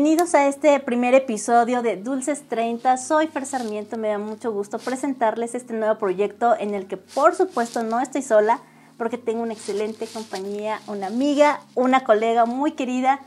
[0.00, 2.96] Bienvenidos a este primer episodio de Dulces 30.
[2.96, 7.34] Soy Fer Sarmiento, me da mucho gusto presentarles este nuevo proyecto en el que por
[7.34, 8.62] supuesto no estoy sola
[8.96, 13.20] porque tengo una excelente compañía, una amiga, una colega muy querida.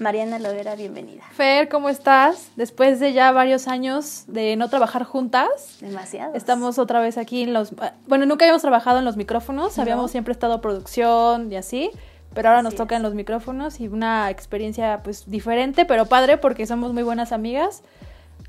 [0.00, 1.22] Mariana Lovera, bienvenida.
[1.32, 2.50] Fer, ¿cómo estás?
[2.56, 5.78] Después de ya varios años de no trabajar juntas.
[5.80, 6.34] Demasiado.
[6.34, 7.72] Estamos otra vez aquí en los...
[8.06, 11.90] Bueno, nunca habíamos trabajado en los micrófonos, habíamos siempre estado producción y así,
[12.34, 16.92] pero ahora nos tocan los micrófonos y una experiencia pues diferente, pero padre porque somos
[16.92, 17.82] muy buenas amigas.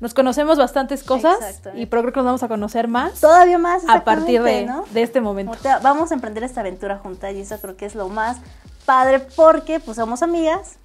[0.00, 3.20] Nos conocemos bastantes cosas y creo que nos vamos a conocer más.
[3.20, 3.84] Todavía más.
[3.88, 5.56] A partir de, de este momento.
[5.82, 8.38] Vamos a emprender esta aventura juntas y eso creo que es lo más
[8.84, 10.78] padre porque pues somos amigas,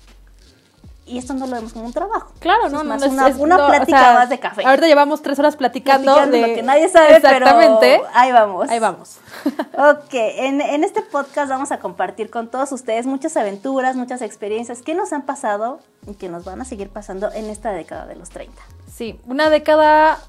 [1.09, 2.31] y esto no lo vemos como un trabajo.
[2.39, 4.63] Claro, no, no, es una, una plática más de café.
[4.63, 7.97] Ahorita llevamos tres horas platicando, de lo que nadie sabe, Exactamente.
[7.97, 8.69] pero ahí vamos.
[8.69, 9.17] Ahí vamos.
[9.77, 14.81] ok, en, en, este podcast vamos a compartir con todos ustedes muchas aventuras, muchas experiencias
[14.81, 18.15] que nos han pasado y que nos van a seguir pasando en esta década de
[18.15, 18.61] los 30.
[18.93, 20.19] Sí, una década,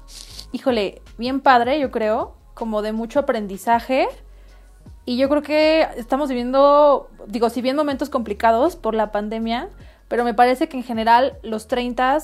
[0.51, 4.07] híjole, bien padre, yo creo, como de mucho aprendizaje.
[5.05, 9.69] Y yo creo que estamos viviendo, digo, si bien momentos complicados por la pandemia,
[10.11, 12.17] pero me parece que en general los 30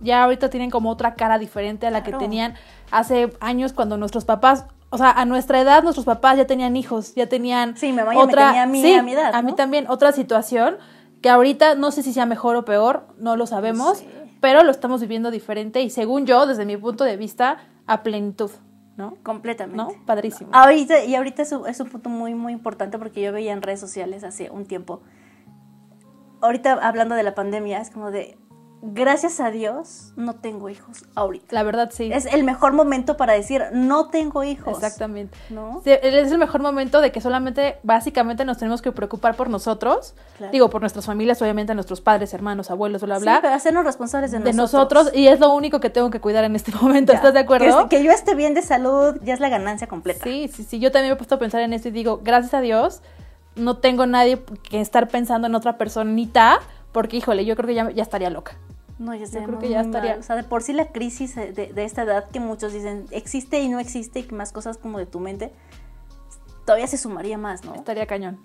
[0.00, 2.54] ya ahorita tienen como otra cara diferente a la que tenían
[2.90, 7.14] hace años cuando nuestros papás, o sea, a nuestra edad nuestros papás ya tenían hijos,
[7.14, 10.10] ya tenían sí, me otra, tenía a mí, a mi edad, a mí también otra
[10.10, 10.78] situación
[11.22, 14.02] que ahorita no sé si sea mejor o peor, no lo sabemos,
[14.40, 18.50] pero lo estamos viviendo diferente y según yo, desde mi punto de vista, a plenitud.
[18.96, 19.14] ¿no?
[19.22, 19.76] Completamente.
[19.76, 20.04] ¿No?
[20.04, 20.50] Padrísimo.
[20.52, 23.62] Ahorita, y ahorita es un, es un punto muy, muy importante porque yo veía en
[23.62, 25.00] redes sociales hace un tiempo
[26.40, 28.36] ahorita hablando de la pandemia, es como de,
[28.82, 31.46] gracias a Dios, no tengo hijos ahorita.
[31.50, 32.10] La verdad, sí.
[32.12, 34.74] Es el mejor momento para decir, no tengo hijos.
[34.74, 35.36] Exactamente.
[35.50, 35.82] ¿No?
[35.84, 40.14] es el mejor momento de que solamente, básicamente, nos tenemos que preocupar por nosotros.
[40.52, 43.34] Digo, por nuestras familias, obviamente, nuestros padres, hermanos, abuelos, bla, bla.
[43.34, 45.10] Sí, pero hacernos responsables de, de nosotros.
[45.14, 47.12] Y es lo único que tengo que cuidar en este momento.
[47.12, 47.88] ¿Estás de acuerdo?
[47.88, 50.24] Que, que, yo esté bien de salud ya es la ganancia completa.
[50.24, 50.78] Sí, sí, sí.
[50.78, 53.02] Yo también me he puesto a pensar en esto y digo, gracias a Dios
[53.56, 56.60] no tengo nadie que estar pensando en otra personita,
[56.92, 58.56] porque híjole, yo creo que ya, ya estaría loca.
[58.98, 60.16] No, ya creo que ya estaría.
[60.16, 63.60] O sea, de por sí la crisis de, de, esta edad que muchos dicen existe
[63.60, 65.52] y no existe y que más cosas como de tu mente,
[66.66, 67.74] todavía se sumaría más, ¿no?
[67.74, 68.38] Estaría cañón.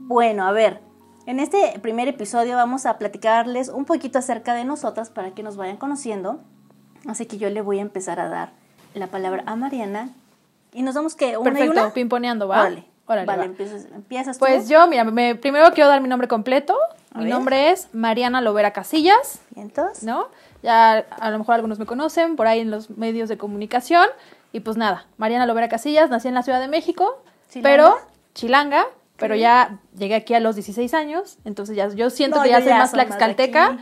[0.00, 0.80] Bueno, a ver,
[1.26, 5.56] en este primer episodio vamos a platicarles un poquito acerca de nosotras para que nos
[5.56, 6.40] vayan conociendo.
[7.06, 8.52] Así que yo le voy a empezar a dar
[8.94, 10.10] la palabra a Mariana
[10.72, 11.92] y nos vamos que una Perfecto, y una.
[11.92, 12.64] pimponeando, ¿va?
[12.64, 12.89] Vale
[13.26, 14.40] vale, empiezas, tú.
[14.40, 16.76] Pues yo, mira, me, primero quiero dar mi nombre completo.
[17.14, 19.40] mi nombre es Mariana Lovera Casillas.
[19.56, 20.04] entonces?
[20.04, 20.28] ¿No?
[20.62, 24.06] Ya a lo mejor algunos me conocen por ahí en los medios de comunicación.
[24.52, 27.22] Y pues nada, Mariana Lovera Casillas, nací en la Ciudad de México,
[27.62, 27.96] pero
[28.34, 32.60] chilanga, pero ya llegué aquí a los 16 años, entonces ya yo siento que ya
[32.60, 33.78] soy más tlaxcalteca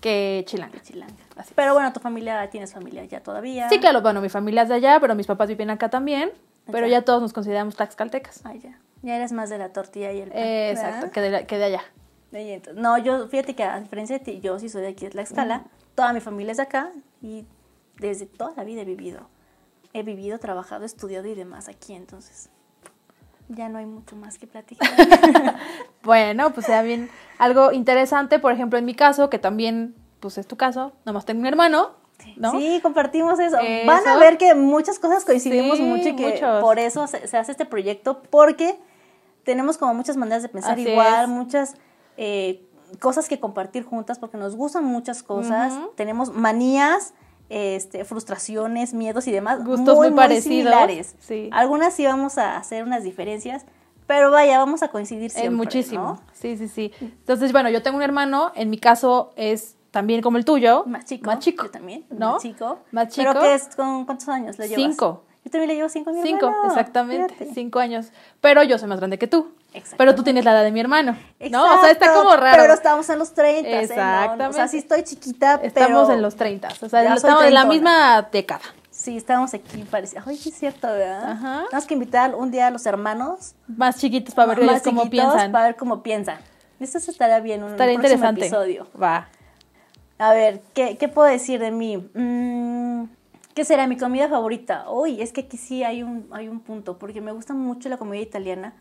[0.00, 0.80] que chilanga.
[0.80, 1.14] chilanga.
[1.54, 3.68] Pero bueno, tu familia, ¿tienes familia ya todavía?
[3.68, 6.30] Sí, claro, bueno, mi familia es de allá, pero mis papás viven acá también.
[6.70, 8.40] Pero ya todos nos consideramos tlaxcaltecas.
[8.44, 8.78] Ah, ya.
[9.02, 10.42] Ya eres más de la tortilla y el pan.
[10.42, 11.82] exacto, que de, que de allá.
[12.74, 15.64] No, yo, fíjate que a diferencia de ti, yo sí soy de aquí de Tlaxcala.
[15.94, 16.90] Toda mi familia es de acá
[17.22, 17.46] y
[17.96, 19.28] desde toda la vida he vivido.
[19.94, 22.50] He vivido, trabajado, estudiado y demás aquí, entonces
[23.48, 24.88] ya no hay mucho más que platicar.
[26.02, 27.08] bueno, pues sea bien
[27.38, 31.40] algo interesante, por ejemplo, en mi caso, que también, pues es tu caso, nomás tengo
[31.40, 31.92] un hermano,
[32.52, 33.56] Sí, compartimos eso.
[33.86, 37.64] Van a ver que muchas cosas coincidimos mucho y que por eso se, hace este
[37.64, 38.78] proyecto, porque
[39.44, 41.76] tenemos como muchas maneras de pensar igual, muchas
[42.16, 42.64] eh,
[43.00, 47.14] cosas que compartir juntas, porque nos gustan muchas cosas, tenemos manías,
[47.48, 49.64] este, frustraciones, miedos y demás.
[49.64, 50.44] Gustos muy, parecidos.
[50.44, 51.16] similares.
[51.50, 53.64] Algunas sí vamos a hacer unas diferencias,
[54.06, 55.56] pero vaya, vamos a coincidir siempre.
[55.56, 56.20] muchísimo.
[56.32, 56.92] Sí, sí, sí.
[57.00, 60.84] Entonces, bueno, yo tengo un hermano, en mi caso es también como el tuyo.
[60.86, 61.26] Más chico.
[61.26, 61.64] Más chico.
[61.64, 62.04] Yo también.
[62.10, 62.32] ¿No?
[62.32, 62.78] Más chico.
[62.92, 63.30] Más chico.
[63.32, 63.68] ¿Pero qué es?
[63.74, 64.82] ¿Con cuántos años le llevas?
[64.82, 65.24] Cinco.
[65.44, 67.48] Yo también le llevo cinco a mi Cinco, exactamente.
[67.54, 68.08] Cinco años.
[68.40, 69.52] Pero yo soy más grande que tú.
[69.96, 71.16] Pero tú tienes la edad de mi hermano.
[71.50, 71.78] ¿No?
[71.78, 72.60] O sea, está como raro.
[72.60, 73.80] Pero estamos en los 30.
[73.80, 74.44] Exactamente.
[74.44, 74.48] ¿eh?
[74.48, 76.68] O sea, sí estoy chiquita, Estamos en los 30.
[76.82, 78.62] O sea, estamos en la misma década.
[78.90, 80.24] Sí, estamos aquí, parecía.
[80.26, 81.30] Ay, sí es cierto, ¿verdad?
[81.30, 81.64] Ajá.
[81.68, 83.54] Tenemos que invitar un día a los hermanos.
[83.68, 85.52] Más chiquitos para ver cómo piensan.
[85.52, 86.38] Para ver cómo piensan.
[86.80, 88.42] Esto estaría bien, un estaría interesante.
[88.42, 88.88] episodio.
[89.00, 89.28] Va.
[90.18, 91.96] A ver, ¿qué, qué puedo decir de mí?
[92.14, 93.04] Mm,
[93.54, 94.90] ¿Qué será mi comida favorita?
[94.90, 97.96] Uy, es que aquí sí hay un, hay un punto, porque me gusta mucho la
[97.96, 98.74] comida italiana,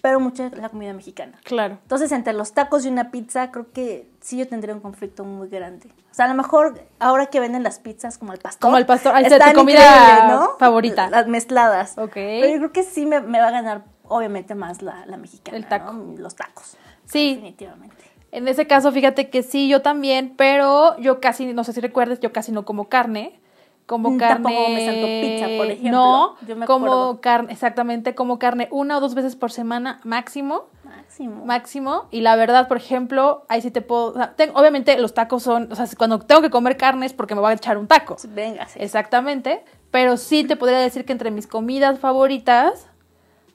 [0.00, 1.38] pero mucho la comida mexicana.
[1.44, 1.78] Claro.
[1.82, 5.48] Entonces, entre los tacos y una pizza, creo que sí yo tendría un conflicto muy
[5.48, 5.88] grande.
[6.10, 8.60] O sea, a lo mejor ahora que venden las pizzas como el pastor.
[8.60, 10.56] Como el pastor, ahí está tu comida ¿no?
[10.58, 11.08] favorita.
[11.08, 11.96] Las mezcladas.
[11.98, 12.14] Ok.
[12.14, 15.56] Pero yo creo que sí me, me va a ganar, obviamente, más la, la mexicana.
[15.56, 15.92] El taco.
[16.18, 16.76] Los tacos.
[17.06, 17.34] Sí.
[17.36, 18.11] Definitivamente.
[18.32, 22.18] En ese caso, fíjate que sí, yo también, pero yo casi, no sé si recuerdes,
[22.20, 23.38] yo casi no como carne.
[23.84, 24.44] Como mm, carne.
[24.44, 25.90] Tampoco me salto pizza, por ejemplo.
[25.90, 30.70] No, yo me como carne, exactamente, como carne una o dos veces por semana máximo.
[30.82, 31.44] Máximo.
[31.44, 32.04] Máximo.
[32.10, 34.14] Y la verdad, por ejemplo, ahí sí te puedo.
[34.54, 35.70] obviamente, los tacos son.
[35.70, 38.16] O sea, cuando tengo que comer carne es porque me voy a echar un taco.
[38.28, 38.78] Venga, sí.
[38.80, 39.62] Exactamente.
[39.90, 42.86] Pero sí te podría decir que entre mis comidas favoritas,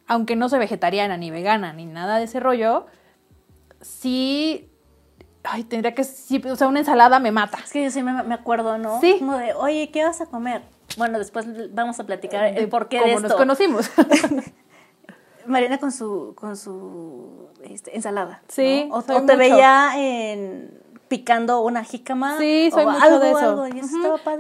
[0.06, 2.86] aunque no soy vegetariana ni vegana ni nada de ese rollo,
[3.82, 4.70] sí
[5.50, 7.58] ay, tendría que, sí, o sea, una ensalada me mata.
[7.64, 9.00] Es que yo sí me, acuerdo, ¿no?
[9.00, 9.16] Sí.
[9.20, 10.62] Como de, oye, ¿qué vas a comer?
[10.98, 13.28] Bueno, después vamos a platicar el por qué de esto.
[13.28, 13.90] nos conocimos.
[15.46, 18.42] Mariana con su, con su este, ensalada.
[18.50, 18.90] Sí.
[18.92, 20.78] O, te veía en
[21.08, 22.38] picando una jícama.
[22.38, 23.66] Sí, soy mucho de eso.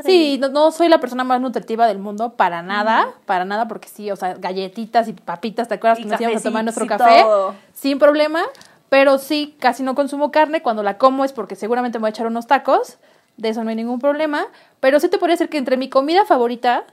[0.03, 4.11] Sí, no, soy la persona más nutritiva del mundo para nada, para nada, porque sí,
[4.11, 7.25] o sea, galletitas y papitas, ¿te acuerdas que nos íbamos a tomar nuestro café?
[7.73, 8.43] Sin problema,
[8.89, 10.61] pero sí, casi no consumo carne.
[10.61, 12.97] Cuando la como es porque seguramente me voy a echar unos tacos.
[13.35, 14.47] De eso no hay ningún problema.
[14.79, 16.85] Pero sí te podría decir que entre mi comida favorita,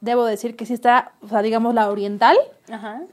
[0.00, 2.36] debo decir que sí está, o sea, digamos la oriental,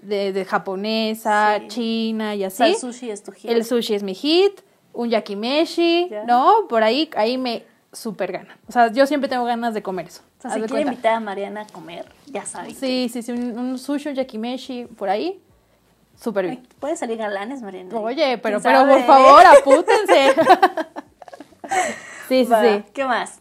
[0.01, 2.63] De, japonesa, china y así.
[2.63, 3.49] el sushi es tu hit.
[3.49, 4.61] El sushi es mi hit.
[4.93, 6.67] Un yakimeshi, ¿no?
[6.69, 8.57] Por ahí, ahí me super gana.
[8.67, 10.21] O sea, yo siempre tengo ganas de comer eso.
[10.37, 12.77] O sea, si quiere invitar a Mariana a comer, ya sabes.
[12.77, 15.39] Sí, sí, sí, un, un, sushi, un yakimeshi, por ahí,
[16.19, 16.68] Súper bien.
[16.80, 17.95] Puede salir galanes, Mariana.
[17.98, 20.33] Oye, pero, pero por favor, apútense.
[22.30, 22.83] sí, sí, sí.
[22.94, 23.39] ¿Qué más?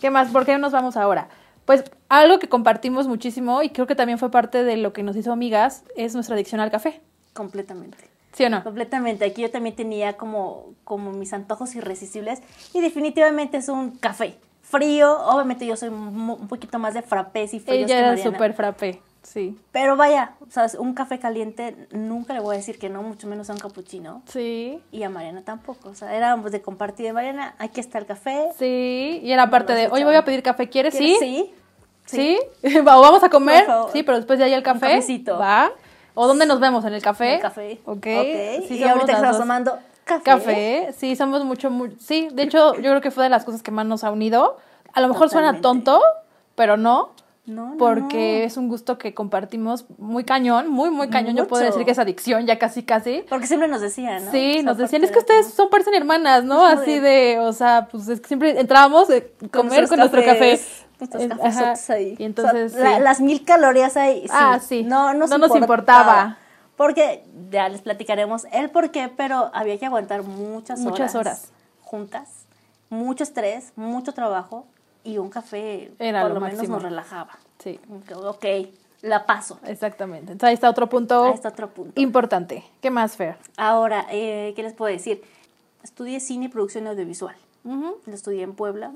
[0.00, 0.30] ¿Qué más?
[0.30, 1.28] ¿Por qué nos vamos ahora?
[1.64, 5.16] Pues algo que compartimos muchísimo y creo que también fue parte de lo que nos
[5.16, 7.00] hizo amigas es nuestra adicción al café.
[7.34, 7.98] Completamente.
[8.32, 8.64] ¿Sí o no?
[8.64, 9.24] Completamente.
[9.24, 12.42] Aquí yo también tenía como, como mis antojos irresistibles
[12.72, 14.36] y definitivamente es un café.
[14.62, 19.00] Frío, obviamente yo soy un, poquito más de frappés y fríos Ella era súper frappé.
[19.22, 19.58] Sí.
[19.70, 20.74] Pero vaya, ¿sabes?
[20.74, 24.22] Un café caliente nunca le voy a decir que no, mucho menos a un capuchino.
[24.26, 24.80] Sí.
[24.90, 25.90] Y a Mariana tampoco.
[25.90, 28.48] O sea, éramos de compartir de Mariana, aquí está el café.
[28.58, 29.20] Sí.
[29.22, 30.94] Y era parte de, oye, voy a pedir café, ¿quieres?
[30.94, 31.16] Sí.
[31.20, 31.50] Sí.
[32.04, 32.38] ¿Sí?
[32.80, 33.64] o vamos a comer.
[33.92, 34.86] Sí, pero después ya hay el café.
[34.86, 35.38] Un cafecito.
[35.38, 35.70] Va.
[36.14, 36.84] ¿O dónde nos vemos?
[36.84, 37.28] ¿En el café?
[37.28, 37.80] En el café.
[37.84, 37.96] Ok.
[37.96, 38.66] okay.
[38.68, 40.24] Sí, y ahorita estamos tomando café.
[40.24, 40.94] Café.
[40.96, 42.28] Sí, somos mucho, muy, sí.
[42.32, 44.58] De hecho, yo creo que fue de las cosas que más nos ha unido.
[44.92, 46.02] A lo mejor suena tonto,
[46.54, 47.12] pero no.
[47.44, 51.34] No, porque es un gusto que compartimos muy cañón, muy, muy cañón.
[51.34, 53.24] Yo puedo decir que es adicción, ya casi, casi.
[53.28, 54.30] Porque siempre nos decían, ¿no?
[54.30, 56.64] Sí, nos decían, es que ustedes son parecen hermanas, ¿no?
[56.64, 59.14] Así de, o sea, pues es que siempre entrábamos a
[59.50, 60.60] comer con nuestro café.
[61.00, 62.14] Nuestros cafés ahí.
[62.16, 62.74] Y entonces.
[62.74, 64.24] las mil calorías ahí.
[64.30, 64.84] ah, sí.
[64.84, 66.38] No, no nos importaba.
[66.76, 70.90] Porque ya les platicaremos el por qué, pero había que aguantar muchas horas.
[70.90, 71.52] Muchas horas.
[71.80, 72.28] Juntas.
[72.88, 74.66] Mucho estrés, mucho trabajo
[75.04, 77.38] y un café Era por lo, menos nos relajaba.
[77.58, 77.78] Sí.
[78.14, 78.44] Ok,
[79.02, 79.58] la paso.
[79.66, 80.32] Exactamente.
[80.32, 81.24] Entonces ahí está otro punto.
[81.24, 82.00] Ahí está otro punto.
[82.00, 82.64] Importante.
[82.80, 83.36] ¿Qué más, Fer?
[83.56, 85.22] Ahora, eh, ¿qué les puedo decir?
[85.82, 87.36] Estudié cine y producción audiovisual.
[87.64, 88.92] Lo estudié en Puebla.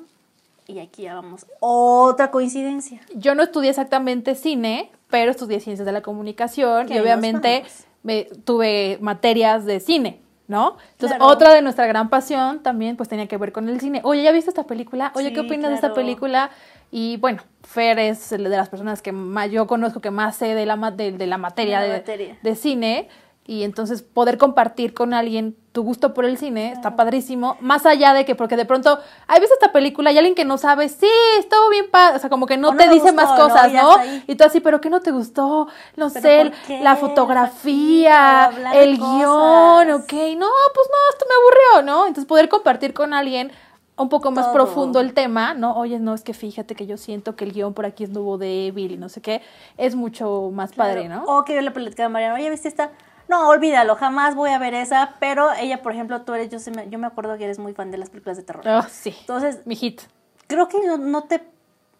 [0.69, 1.47] Y aquí ya vamos.
[1.61, 3.01] Otra coincidencia.
[3.15, 7.65] Yo no estudié exactamente cine, pero estudié ciencias de la comunicación y obviamente
[8.03, 10.21] me, tuve materias de cine.
[10.49, 10.77] ¿No?
[10.93, 14.01] Entonces, otra de nuestra gran pasión también pues tenía que ver con el cine.
[14.05, 15.13] Oye, ¿ya viste esta película?
[15.15, 16.51] Oye, ¿qué opinas de esta película?
[16.91, 20.67] Y bueno, Fer es de las personas que más yo conozco que más sé de
[20.67, 23.09] la, de, la materia, de, de cine
[23.47, 28.15] y entonces poder compartir con alguien tu gusto por el cine está padrísimo, más allá
[28.15, 31.07] de que porque de pronto hay veces esta película y alguien que no sabe, sí,
[31.39, 33.99] estuvo bien padre, o sea, como que no te dice más cosas, ¿no?
[34.27, 35.69] Y tú así, pero ¿qué no te gustó?
[35.95, 42.07] No sé, la fotografía, el guion, ok, no, pues no, esto me aburrió, ¿no?
[42.07, 43.53] Entonces poder compartir con alguien
[43.99, 45.77] un poco más profundo el tema, ¿no?
[45.77, 48.93] Oye, no, es que fíjate que yo siento que el guion por aquí estuvo débil
[48.93, 49.43] y no sé qué,
[49.77, 51.25] es mucho más padre, ¿no?
[51.25, 52.93] O que yo le platicaba a Mariana, oye, ¿viste esta?
[53.29, 56.89] No, olvídalo, jamás voy a ver esa, pero ella, por ejemplo, tú eres, yo, me,
[56.89, 58.67] yo me acuerdo que eres muy fan de las películas de terror.
[58.67, 59.15] Ah, sí.
[59.21, 60.03] Entonces, mi hit.
[60.47, 61.43] Creo que no, te,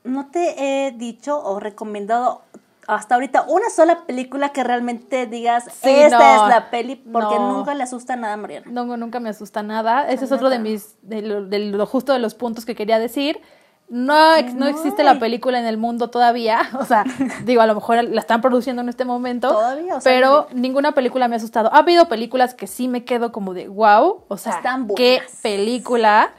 [0.05, 2.43] no te he dicho o recomendado
[2.87, 7.83] hasta ahorita una sola película que realmente digas, esta es la peli, porque nunca le
[7.83, 8.67] asusta nada a Mariana.
[8.71, 10.09] No, nunca me asusta nada.
[10.09, 13.41] Ese es otro de mis, de lo justo de los puntos que quería decir
[13.89, 16.71] no, no existe la película en el mundo todavía.
[16.79, 17.05] O sea,
[17.45, 19.53] digo, a lo mejor la están produciendo en este momento.
[19.53, 21.73] Todavía, Pero ninguna película me ha asustado.
[21.73, 24.25] Ha habido películas que sí me quedo como de wow.
[24.29, 24.61] O sea,
[24.97, 26.33] qué película.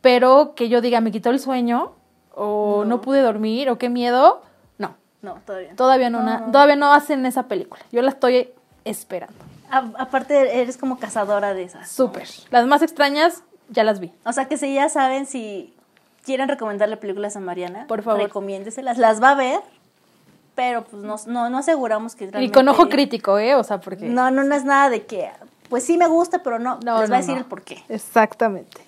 [0.00, 1.92] Pero que yo diga, me quitó el sueño.
[2.34, 3.70] O no, pude dormir.
[3.70, 4.42] O qué miedo.
[4.78, 4.96] No.
[5.20, 5.76] No, todavía.
[5.76, 7.82] Todavía no, todavía no hacen esa película.
[7.92, 8.50] Yo la estoy
[8.84, 9.36] esperando.
[9.70, 11.88] aparte, eres como cazadora de esas.
[11.88, 12.28] Súper.
[12.50, 14.12] Las más extrañas ya las vi.
[14.24, 15.74] O sea que si ya saben si
[16.24, 18.98] quieren recomendarle películas a Mariana, por favor, recomiéndeselas.
[18.98, 19.60] Las va a ver,
[20.54, 23.54] pero pues no, no, no aseguramos que Y con ojo crítico, ¿eh?
[23.54, 24.06] O sea, porque...
[24.06, 25.30] No, no, no es nada de que
[25.68, 27.82] pues sí me gusta, pero no, les voy a decir el por qué.
[27.88, 28.82] Exactamente.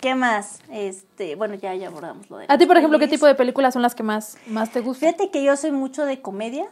[0.00, 0.60] ¿Qué más?
[0.70, 2.46] Este, bueno, ya, ya abordamos lo de.
[2.48, 5.10] A ti, por ejemplo, ¿qué tipo de películas son las que más, más te gustan?
[5.10, 6.66] Fíjate que yo soy mucho de comedia.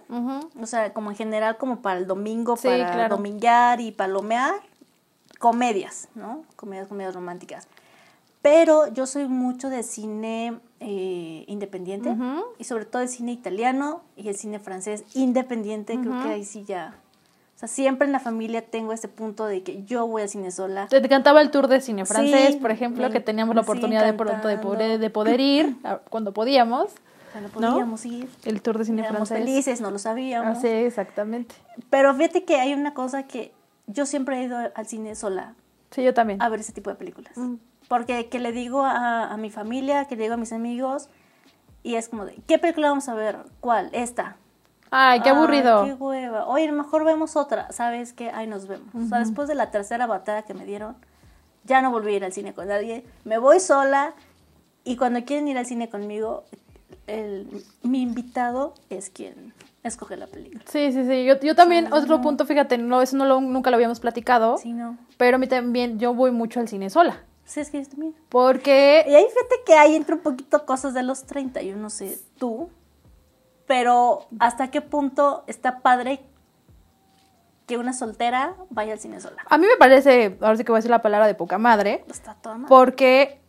[0.61, 4.55] O sea, como en general, como para el domingo, para domingar y palomear.
[5.39, 6.45] Comedias, ¿no?
[6.57, 7.69] Comedias, comedias románticas.
[8.47, 12.15] Pero yo soy mucho de cine eh, independiente
[12.59, 15.99] y sobre todo el cine italiano y el cine francés independiente.
[15.99, 16.95] Creo que ahí sí ya
[17.57, 20.53] o sea, siempre en la familia tengo ese punto de que yo voy al cine
[20.53, 20.87] sola.
[20.89, 24.47] Te, encantaba el tour de cine francés, por ejemplo, que teníamos la oportunidad de pronto
[24.47, 25.77] de poder, de poder ir
[26.11, 26.93] cuando podíamos.
[27.33, 28.29] Cuando podíamos ir.
[28.45, 29.45] El tour de cine Éramos francés.
[29.45, 30.59] felices, no lo sabíamos.
[30.59, 31.57] Ah, sí, exactamente.
[31.91, 33.53] Pero fíjate que hay una cosa que
[33.89, 35.55] yo siempre he ido al cine sola.
[35.91, 36.41] Sí, yo también.
[36.43, 37.37] A ver ese tipo de películas.
[37.37, 37.55] Mm.
[37.89, 41.09] Porque que le digo a, a mi familia, que le digo a mis amigos,
[41.83, 43.39] y es como de, ¿qué película vamos a ver?
[43.61, 43.91] ¿Cuál?
[43.93, 44.37] Esta
[44.91, 45.85] Ay, qué aburrido.
[45.85, 46.47] qué hueva.
[46.47, 47.71] Oye, mejor vemos otra.
[47.73, 48.31] ¿Sabes qué?
[48.31, 48.89] Ahí nos vemos.
[48.95, 50.97] O sea, después de la tercera batalla que me dieron,
[51.65, 53.05] ya no volví a ir al cine con nadie.
[53.25, 54.15] Me voy sola
[54.85, 56.45] y cuando quieren ir al cine conmigo,
[57.07, 59.53] el, mi invitado es quien
[59.83, 60.63] escoge la película.
[60.67, 61.25] Sí, sí, sí.
[61.25, 64.59] Yo, yo también, otro punto, fíjate, no, eso no lo, nunca lo habíamos platicado.
[64.59, 64.97] Sí, no.
[65.17, 67.23] Pero a mí también, yo voy mucho al cine sola.
[67.47, 68.15] Sí, es que yo también.
[68.29, 69.05] Porque...
[69.09, 72.19] Y ahí fíjate que hay entre un poquito cosas de los 30, yo no sé,
[72.39, 72.69] tú,
[73.67, 76.21] pero hasta qué punto está padre
[77.67, 79.43] que una soltera vaya al cine sola.
[79.49, 82.05] A mí me parece, ahora sí que voy a decir la palabra de poca madre.
[82.09, 83.41] Está toda Porque,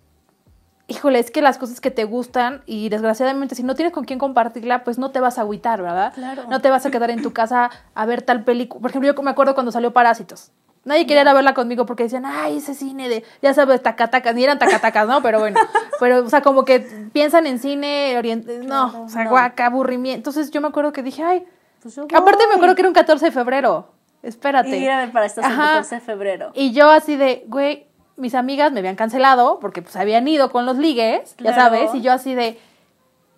[0.88, 4.20] híjole, es que las cosas que te gustan y desgraciadamente si no tienes con quién
[4.20, 6.14] compartirla, pues no te vas a agüitar, ¿verdad?
[6.14, 6.44] Claro.
[6.50, 8.82] No te vas a quedar en tu casa a ver tal película.
[8.82, 10.52] Por ejemplo, yo me acuerdo cuando salió Parásitos.
[10.88, 14.34] Nadie quería ir a verla conmigo porque decían, ay, ese cine de, ya sabes, tacatacas,
[14.34, 15.22] ni eran tacatacas, ¿no?
[15.22, 15.60] Pero bueno,
[16.00, 16.80] pero, o sea, como que
[17.12, 20.18] piensan en cine oriente, no, o sea, guaca, aburrimiento.
[20.18, 21.46] Entonces yo me acuerdo que dije, ay,
[21.82, 23.90] pues aparte me acuerdo que era un 14 de febrero,
[24.24, 24.78] espérate.
[24.78, 26.52] Y a para esto el 14 de febrero.
[26.54, 30.66] Y yo así de, güey, mis amigas me habían cancelado porque pues habían ido con
[30.66, 32.60] los ligues, ya sabes, y yo así de,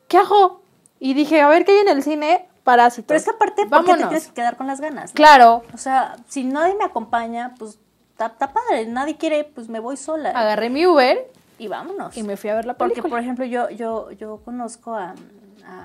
[0.08, 0.62] ¿qué hago?
[1.00, 3.08] Y dije, a ver qué hay en el cine, parásitos.
[3.08, 5.12] Pero es que aparte, ¿por qué te tienes que quedar con las ganas?
[5.14, 5.64] Claro.
[5.74, 7.80] O sea, si nadie me acompaña, pues
[8.12, 8.86] está padre.
[8.86, 10.30] Nadie quiere, pues me voy sola.
[10.30, 11.32] Agarré mi Uber.
[11.58, 12.16] Y vámonos.
[12.16, 13.02] Y me fui a ver la película.
[13.02, 15.16] Porque, por ejemplo, yo, yo, yo conozco a,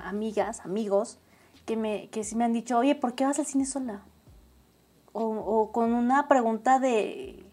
[0.05, 1.17] amigas, amigos,
[1.65, 4.01] que, me, que sí me han dicho, oye, ¿por qué vas al cine sola?
[5.13, 7.43] O, con una pregunta de,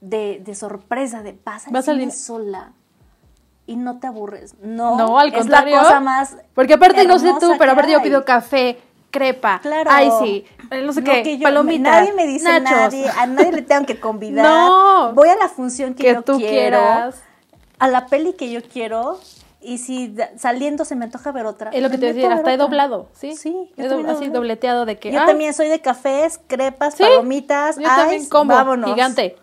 [0.00, 2.72] de, sorpresa, de pasa al cine sola
[3.66, 4.54] y no te aburres.
[4.60, 5.76] No, no al contrario.
[5.76, 6.36] Es la cosa más.
[6.54, 8.78] Porque aparte, no sé tú, pero aparte yo pido café,
[9.10, 9.60] crepa.
[9.62, 9.90] Claro.
[9.92, 10.44] Ay, sí.
[10.70, 12.00] No sé qué, palomitas.
[12.00, 14.44] Nadie me dice nadie, a nadie le tengo que convidar.
[14.44, 15.12] no.
[15.14, 16.78] Voy a la función que, yo tú quiero.
[16.78, 17.22] Quieras.
[17.78, 19.18] A la peli que yo quiero.
[19.60, 21.70] Y si saliendo se me antoja ver otra.
[21.70, 23.34] Es lo que te decía, hasta he doblado, ¿sí?
[23.34, 23.72] Sí.
[24.06, 25.10] así dobleteado de que.
[25.10, 27.78] Yo también soy de cafés, crepas, palomitas.
[27.78, 28.52] Yo también como.
[28.52, 28.90] Vámonos.
[28.90, 29.36] Gigante.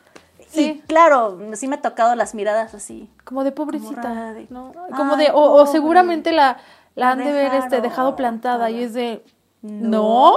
[0.51, 0.83] Sí.
[0.87, 3.09] claro, sí me ha tocado las miradas así.
[3.23, 4.35] Como de pobrecita.
[4.49, 6.57] Como, como de, o, seguramente la,
[6.95, 9.23] la han de ver este, dejado plantada y es de,
[9.61, 10.35] ¿no?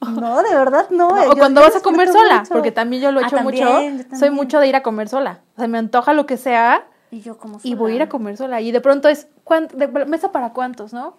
[0.00, 1.08] No, de verdad no.
[1.30, 3.66] o cuando vas a comer sola, porque también yo lo he ah, hecho mucho.
[4.18, 5.40] Soy mucho de ir a comer sola.
[5.56, 6.86] O sea, me antoja lo que sea.
[7.10, 8.60] Y yo como Y voy a ir a comer sola.
[8.60, 9.28] Y de pronto es,
[9.74, 11.16] de, ¿mesa para cuántos, no?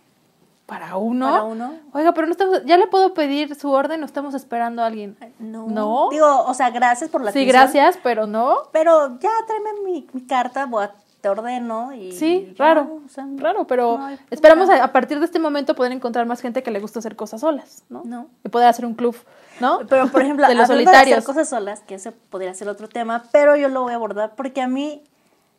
[0.65, 1.29] ¿Para uno?
[1.29, 1.73] ¿Para uno?
[1.93, 5.15] Oiga, pero no estamos, ya le puedo pedir su orden o estamos esperando a alguien.
[5.37, 5.67] No.
[5.67, 6.09] ¿No?
[6.09, 8.57] Digo, o sea, gracias por la Sí, gracias, pero no.
[8.71, 10.91] Pero ya tráeme mi, mi carta, voy a,
[11.25, 12.11] te ordeno y.
[12.11, 13.01] Sí, raro.
[13.37, 16.99] raro, pero esperamos a, partir de este momento poder encontrar más gente que le gusta
[16.99, 18.03] hacer cosas solas, ¿no?
[18.05, 18.27] No.
[18.43, 19.15] Y poder hacer un club,
[19.59, 19.81] ¿no?
[19.89, 21.05] Pero, por ejemplo, de los solitarios.
[21.05, 23.95] De hacer cosas solas, que ese podría ser otro tema, pero yo lo voy a
[23.95, 25.03] abordar porque a mí,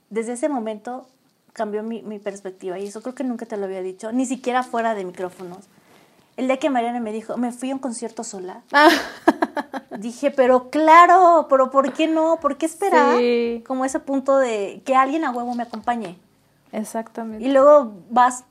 [0.09, 1.09] desde ese momento,
[1.57, 4.63] cambió mi, mi, perspectiva y eso creo que nunca te lo había dicho, ni siquiera
[4.63, 5.65] fuera de micrófonos.
[6.37, 8.91] El día que Mariana me dijo, me fui a un concierto sola, ah.
[9.99, 12.39] dije, pero claro, pero ¿por qué no?
[12.43, 13.19] ¿Por qué esperar?
[13.67, 16.19] Como ese punto de que alguien a huevo me acompañe.
[16.73, 17.43] Exactamente.
[17.43, 18.45] Y luego vas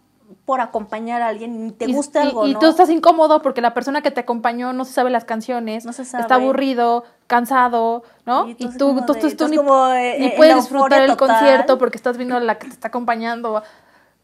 [0.45, 4.01] por acompañar a alguien y te gusta algo, Y tú estás incómodo porque la persona
[4.01, 6.21] que te acompañó no se sabe las canciones, no se sabe.
[6.21, 8.47] está aburrido, cansado, ¿no?
[8.47, 12.59] Y, tú, tú, tú, ni, ni puedes disfrutar el concierto porque estás viendo a la
[12.59, 13.63] que te está acompañando.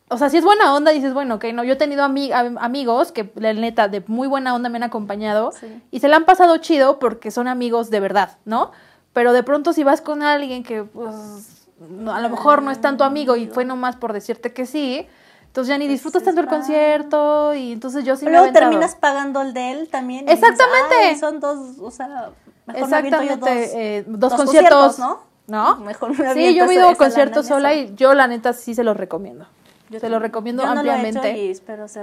[0.10, 3.32] O sea, si es buena onda, dices, bueno, ok, no, yo he tenido amigos que,
[3.36, 5.54] la neta, de muy buena onda me han acompañado
[5.90, 8.72] y se la han pasado chido porque son amigos de verdad, ¿no?
[9.14, 11.66] Pero de pronto si vas con alguien que, pues,
[12.12, 15.08] a lo mejor no es tanto amigo y fue nomás por decirte que sí,
[15.52, 19.42] entonces ya ni disfrutas tanto el concierto y entonces yo sí Pero luego terminas pagando
[19.42, 20.30] el de él también.
[20.30, 21.18] Exactamente.
[21.20, 22.30] son dos, o sea,
[22.66, 25.20] mejor Exactamente, dos, eh, dos, conciertos, ¿no?
[25.48, 25.76] ¿No?
[25.84, 29.46] Mejor Sí, yo he ido conciertos sola y yo la neta sí se los recomiendo.
[30.00, 31.54] Se lo recomiendo ampliamente.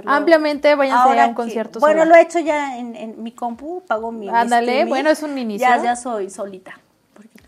[0.05, 1.79] Ampliamente, váyanse a un concierto.
[1.79, 4.29] bueno, lo he hecho ya en, mi compu, pago mi.
[4.29, 5.67] Ándale, bueno, es un inicio.
[5.67, 6.79] Ya, ya soy solita.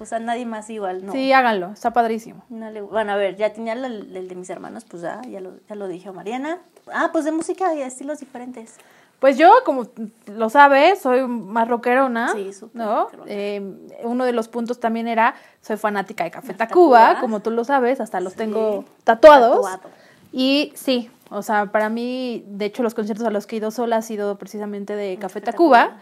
[0.01, 1.11] Pues a nadie más igual, ¿no?
[1.11, 2.43] Sí, háganlo, está padrísimo.
[2.49, 5.87] bueno, a ver, ya tenía el, de mis hermanos, pues ya, ya lo, ya lo
[5.87, 6.57] dije a Mariana.
[6.91, 8.77] Ah, pues de música y estilos diferentes.
[9.19, 9.85] Pues yo, como
[10.25, 13.09] lo sabes, soy más rockerona, sí, ¿no?
[13.27, 13.61] Eh,
[14.01, 18.01] uno de los puntos también era, soy fanática de Café Tacuba, como tú lo sabes,
[18.01, 19.67] hasta los tengo tatuados.
[20.31, 23.69] Y sí, o sea, para mí, de hecho, los conciertos a los que he ido
[23.69, 25.97] sola ha sido precisamente de Café Tacuba,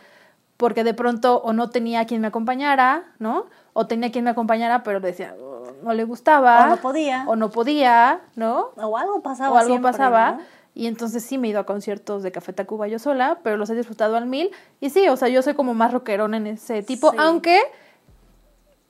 [0.59, 3.45] porque de pronto o no tenía quien me acompañara, ¿no?
[3.71, 6.65] O tenía quien me acompañara, pero decía, oh, no le gustaba.
[6.65, 7.23] O no podía.
[7.29, 8.71] O no podía, ¿no?
[8.75, 9.53] O algo pasaba.
[9.53, 10.39] O algo pasaba.
[10.75, 13.69] Y entonces sí me he ido a conciertos de Café Tacuba yo sola, pero los
[13.69, 14.51] he disfrutado al mil.
[14.81, 17.57] Y sí, o sea, yo soy como más rockerona en ese tipo, aunque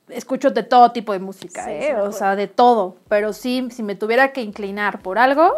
[0.08, 1.94] escucho de todo tipo de música, ¿eh?
[1.94, 2.96] o sea, de todo.
[3.08, 5.52] Pero sí, si me tuviera que inclinar por algo,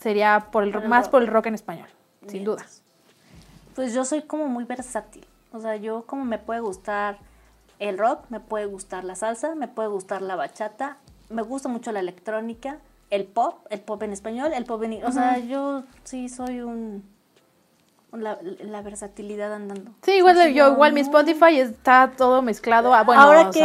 [0.00, 1.88] sería por el, más por el rock en español,
[2.26, 2.80] sin dudas.
[3.74, 5.26] Pues yo soy como muy versátil.
[5.58, 7.18] O sea, yo como me puede gustar
[7.78, 10.96] el rock, me puede gustar la salsa, me puede gustar la bachata,
[11.28, 12.78] me gusta mucho la electrónica
[13.10, 15.04] el pop, el pop en español, el pop en...
[15.04, 17.04] O sea, yo sí soy un...
[18.10, 19.92] La, la versatilidad andando.
[20.00, 22.94] Sí, igual yo, igual mi Spotify está todo mezclado.
[22.94, 23.62] A, bueno, Ahora que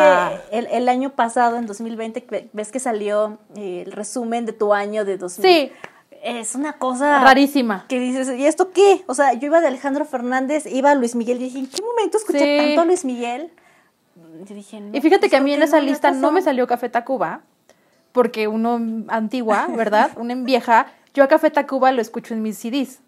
[0.51, 5.05] el, el, año pasado, en 2020, ves que salió eh, el resumen de tu año
[5.05, 5.50] de 2000.
[5.50, 5.71] Sí.
[6.24, 7.86] Es una cosa rarísima.
[7.89, 9.03] Que dices, ¿y esto qué?
[9.08, 11.82] O sea, yo iba de Alejandro Fernández, iba a Luis Miguel y dije, ¿en qué
[11.82, 13.51] momento escuché tanto a Luis Miguel?
[14.46, 17.42] Yo dije, y fíjate que a mí en esa lista no me salió Café Tacuba,
[18.13, 20.12] porque uno antigua, ¿verdad?
[20.15, 23.00] Una vieja, yo a Café Tacuba lo escucho en mis CDs,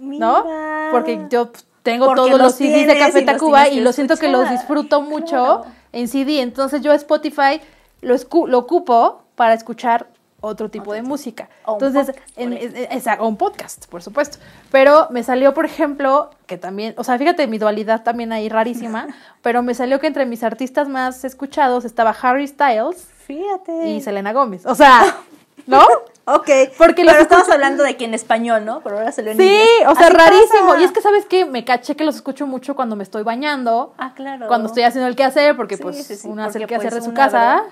[0.00, 0.44] ¿no?
[0.90, 1.52] Porque yo
[1.84, 5.62] tengo todos los, CDs de Café Tacuba y lo siento que los disfruto mucho
[5.92, 7.60] en CD, entonces yo a Spotify
[8.00, 8.16] lo,
[8.48, 10.08] lo ocupo para escuchar
[10.44, 11.48] otro tipo de música.
[11.66, 14.38] Entonces, es, un podcast, por supuesto.
[14.70, 19.08] Pero me salió, por ejemplo, que también, o sea, fíjate mi dualidad también ahí rarísima,
[19.42, 23.08] pero me salió que entre mis artistas más escuchados estaba Harry Styles.
[23.26, 23.88] Fíjate.
[23.88, 24.66] Y Selena Gómez.
[24.66, 25.02] O sea,
[25.66, 25.82] ¿no?
[26.24, 26.48] ok.
[26.76, 28.80] Porque pero estamos hablando de que en español, ¿no?
[28.82, 30.76] Pero ahora se lo en Sí, o sea, rarísimo.
[30.78, 31.44] Y es que, ¿sabes qué?
[31.44, 33.94] Me caché que los escucho mucho cuando me estoy bañando.
[33.98, 34.46] Ah, claro.
[34.48, 37.64] Cuando estoy haciendo el quehacer, porque pues uno hace el quehacer pues, de su casa.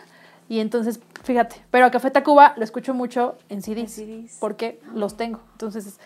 [0.53, 5.41] Y entonces, fíjate, pero a Café Tacuba lo escucho mucho en CDs, porque los tengo.
[5.53, 5.99] Entonces,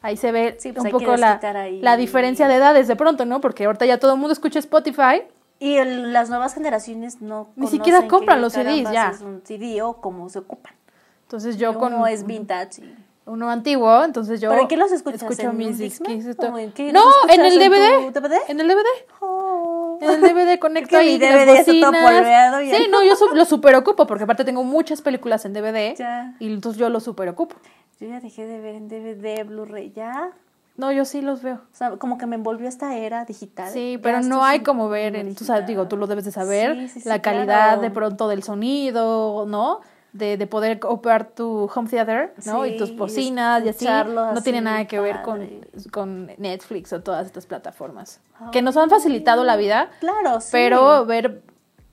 [0.00, 1.38] ahí se ve pues un poco la,
[1.82, 3.42] la, diferencia de edades de pronto, ¿no?
[3.42, 5.24] Porque ahorita ya todo el mundo escucha Spotify.
[5.58, 9.10] Y las nuevas generaciones no Ni siquiera compran los CDs ya.
[9.10, 10.72] Es un CD o cómo se ocupan.
[11.24, 11.92] Entonces yo con...
[11.92, 12.80] Uno es vintage
[13.30, 14.50] Uno antiguo, entonces yo...
[14.50, 15.22] ¿Pero en qué los escuchas?
[15.22, 16.08] Escucho mis discos.
[16.08, 18.10] No, en el DVD.
[18.12, 18.38] DVD.
[18.48, 18.86] En el DVD.
[19.20, 19.98] Oh.
[20.00, 22.76] En el DVD conecto ahí DVD las bocinas.
[22.76, 26.34] sí, no, yo lo super ocupo porque aparte tengo muchas películas en DVD ya.
[26.40, 27.54] y entonces yo lo super ocupo.
[28.00, 30.32] Yo ya dejé de ver en DVD, Blu-ray, ya.
[30.76, 31.56] No, yo sí los veo.
[31.56, 33.70] O sea, como que me envolvió esta era digital.
[33.70, 36.90] Sí, pero no hay como ver, en, tú sabes, digo, tú lo debes de saber,
[37.04, 39.82] la calidad de pronto del sonido, ¿no?
[40.12, 42.66] De, de, poder operar tu home theater, ¿no?
[42.66, 43.86] y tus bocinas y así.
[43.86, 45.48] No tiene nada que ver con,
[45.92, 48.20] con, Netflix o todas estas plataformas.
[48.50, 49.90] que nos han facilitado la vida.
[50.00, 50.48] Claro, sí.
[50.50, 51.42] Pero ver,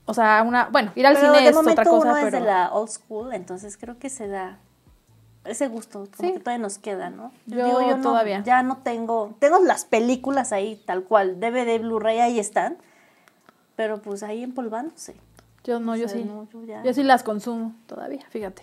[0.04, 2.10] o sea, una, bueno, ir al cine es otra cosa.
[2.10, 2.26] Uno pero...
[2.26, 4.58] es de la old school, entonces creo que se da
[5.48, 7.32] ese gusto, como que todavía nos queda, ¿no?
[7.46, 8.42] Yo, Digo, yo todavía.
[8.44, 12.78] ya no tengo, tengo las películas ahí, tal cual, DVD, Blu-ray, ahí están,
[13.76, 15.16] pero pues ahí empolvándose.
[15.68, 16.26] Yo no, yo sí.
[16.82, 18.62] yo, sí las consumo todavía, fíjate.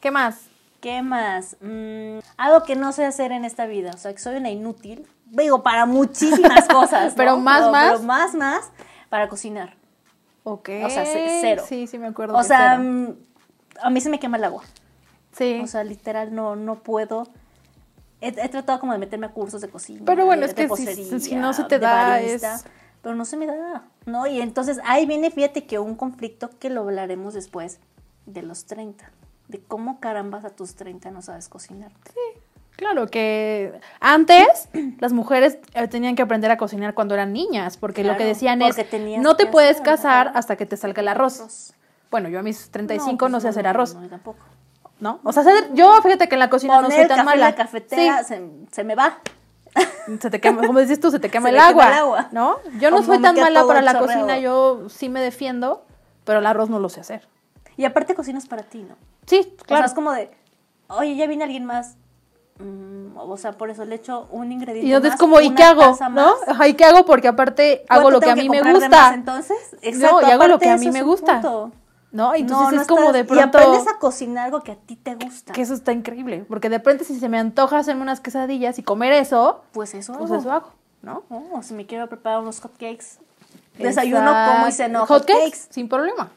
[0.00, 0.48] ¿Qué más?
[0.80, 1.56] ¿Qué más?
[1.60, 5.06] Mm, algo que no sé hacer en esta vida, o sea, que soy una inútil,
[5.26, 7.92] digo, para muchísimas cosas, pero más, más.
[7.92, 8.72] Pero más, más,
[9.08, 9.76] para cocinar.
[10.42, 10.70] Ok.
[10.86, 11.62] O sea, cero.
[11.68, 12.36] Sí, sí me acuerdo.
[12.36, 13.14] O sea, mm,
[13.80, 14.64] a mí se me quema el agua.
[15.30, 15.60] Sí.
[15.62, 17.28] O sea, literal, no, no puedo.
[18.20, 20.02] He, tratado como de meterme a cursos de cocina.
[20.04, 20.68] Pero bueno, es que
[21.20, 22.42] si, no se te da es...
[23.02, 24.26] Pero no se me da, ¿no?
[24.26, 27.78] Y entonces ahí viene, fíjate que un conflicto que lo hablaremos después
[28.26, 29.10] de los 30.
[29.48, 31.92] De cómo carambas a tus 30 no sabes cocinar.
[32.14, 32.40] Sí.
[32.76, 34.68] Claro que antes
[35.00, 38.62] las mujeres eh, tenían que aprender a cocinar cuando eran niñas, porque lo que decían
[38.62, 38.76] es,
[39.18, 41.74] no te puedes casar hasta que te salga el arroz.
[42.10, 43.94] Bueno, yo a mis 35 no, pues no sé hacer arroz.
[43.94, 44.38] No, tampoco.
[45.00, 45.20] ¿no?
[45.24, 47.50] O sea, yo fíjate que en la cocina no soy tan mala.
[47.50, 49.18] la cafetera se, me va.
[50.20, 52.56] Se te quema, como dices tú, se te quema, el, agua, ¿no?
[52.80, 55.84] Yo no soy tan mala para la cocina, yo sí me defiendo,
[56.24, 57.28] pero el arroz no lo sé hacer.
[57.76, 58.96] Y aparte cocinas para ti, ¿no?
[59.26, 59.84] Sí, claro.
[59.84, 60.30] O sea, es como de,
[60.88, 61.96] oye, ya viene alguien más.
[62.58, 65.96] Mm, o sea, por eso le echo un ingrediente Y entonces como, ¿y qué hago?
[66.10, 66.34] ¿No?
[66.66, 67.06] ¿y qué hago?
[67.06, 69.14] Porque aparte hago lo que a mí me gusta.
[69.14, 69.76] entonces?
[69.80, 71.40] Exacto, no, y hago lo que a mí me gusta.
[72.12, 72.34] ¿No?
[72.34, 73.40] Entonces es como de pronto...
[73.40, 75.52] Y aprendes a cocinar algo que a ti te gusta.
[75.52, 78.82] Que eso está increíble, porque de repente si se me antoja hacerme unas quesadillas y
[78.82, 81.24] comer eso, pues eso pues eso hago, ¿no?
[81.30, 83.18] o si me quiero preparar unos hotcakes,
[83.78, 86.30] desayuno, como y ceno hotcakes, sin problema.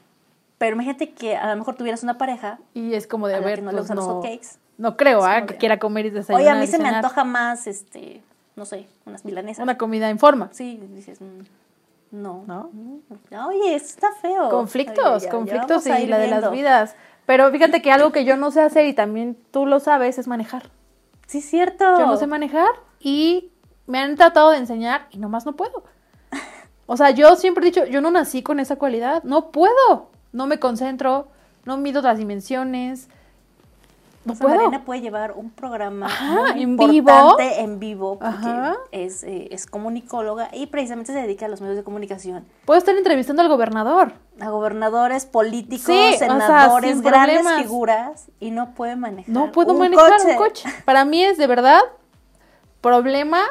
[0.57, 3.61] Pero imagínate que a lo mejor tuvieras una pareja y es como de a, ver,
[3.61, 4.59] no le pues gustan los hotcakes.
[4.77, 5.45] No creo, ¿ah?
[5.45, 6.41] Que quiera comer y desayunar.
[6.41, 8.21] Oye, a mí se me antoja más, este,
[8.55, 9.61] no sé, unas milanesas.
[9.61, 10.49] Una comida en forma.
[10.51, 11.41] Sí, dices, mm,
[12.13, 12.43] no.
[12.47, 13.47] ¿No?
[13.47, 14.49] Oye, está feo.
[14.49, 16.95] Conflictos, conflictos y la de las vidas.
[17.25, 20.27] Pero fíjate que algo que yo no sé hacer y también tú lo sabes es
[20.27, 20.69] manejar.
[21.27, 21.83] Sí, cierto.
[21.97, 23.51] Yo no sé manejar y
[23.87, 25.83] me han tratado de enseñar y nomás no puedo.
[26.85, 30.11] O sea, yo siempre he dicho, yo no nací con esa cualidad, no puedo.
[30.31, 31.29] No me concentro,
[31.65, 33.09] no mido las dimensiones,
[34.25, 36.07] no Mariana puede llevar un programa
[36.53, 41.59] muy importante en vivo porque es, eh, es comunicóloga y precisamente se dedica a los
[41.61, 42.45] medios de comunicación.
[42.65, 44.13] Puede estar entrevistando al gobernador.
[44.39, 45.85] A gobernadores, políticos,
[46.17, 49.33] senadores, grandes figuras y no puede manejar.
[49.33, 50.69] No puedo manejar un coche.
[50.85, 51.81] Para mí es de verdad
[52.81, 53.41] problema,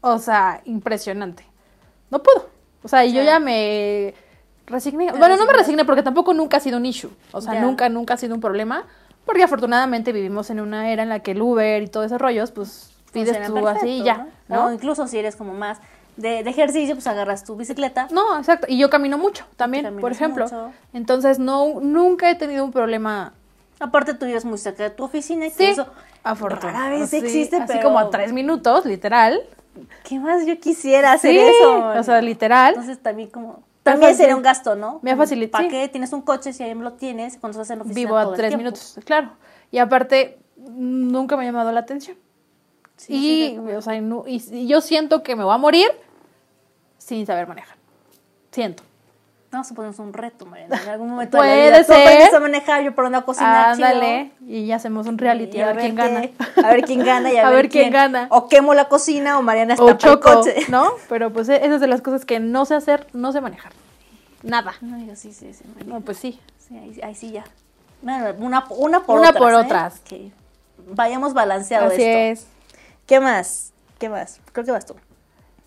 [0.00, 1.44] o sea, impresionante.
[2.10, 2.48] No puedo.
[2.82, 4.14] O sea, y yo ya me
[4.66, 5.12] resigné.
[5.12, 7.10] Bueno, no me resigné porque tampoco nunca ha sido un issue.
[7.32, 8.84] O sea, nunca, nunca ha sido un problema
[9.24, 12.50] porque afortunadamente vivimos en una era en la que el Uber y todos esos rollos,
[12.50, 14.28] pues pides tú así y ya.
[14.48, 14.66] ¿no?
[14.66, 15.78] O incluso si eres como más
[16.16, 18.08] de, ejercicio, pues agarras tu bicicleta.
[18.10, 18.66] No, exacto.
[18.68, 20.46] Y yo camino mucho también, por ejemplo.
[20.92, 23.32] Entonces, no, nunca he tenido un problema.
[23.80, 25.86] Aparte, tú vives muy cerca de tu oficina y sí, eso
[26.22, 29.40] afortunadamente existe, así como a tres minutos, literal.
[30.04, 31.88] ¿Qué más yo quisiera hacer eso?
[31.98, 32.74] O sea, literal.
[32.74, 35.00] Entonces, también como también sería un gasto, ¿no?
[35.02, 35.64] Me ha facilitado.
[35.64, 38.06] ¿Para qué tienes un coche si ahí lo tienes cuando estás en la oficina?
[38.06, 39.32] Vivo a tres minutos, claro.
[39.70, 42.16] Y aparte, nunca me ha llamado la atención.
[43.08, 45.88] y, o sea, y, yo siento que me voy a morir
[46.98, 47.76] sin saber manejar.
[48.52, 48.84] Siento.
[49.52, 50.80] Vamos a ponernos un reto, Mariana.
[50.82, 52.30] En algún momento Puede de la ser.
[52.30, 54.32] Tú a manejar, yo por una cocina Ándale.
[54.46, 56.22] Y ya hacemos un reality, a, ver quién gana.
[56.64, 58.28] A ver quién gana y a, ver, quién, gana.
[58.30, 60.54] O quemo la cocina o Mariana está o choco, el coche.
[60.70, 60.92] ¿no?
[61.10, 63.72] Pero pues e, esas de las cosas que no sé hacer, no sé manejar.
[64.42, 64.72] Nada.
[64.80, 65.64] No, yo sí, sí, sí.
[65.84, 66.40] No, pues sí.
[66.66, 67.44] Sí, ahí, sí ya.
[68.00, 69.42] Bueno, una, una por una otras.
[69.42, 69.56] por ¿eh?
[69.56, 70.00] otras.
[70.00, 70.32] Que
[70.94, 72.46] vayamos balanceado Así es.
[73.06, 73.74] ¿Qué más?
[73.98, 74.40] ¿Qué más?
[74.52, 74.96] Creo que vas tú.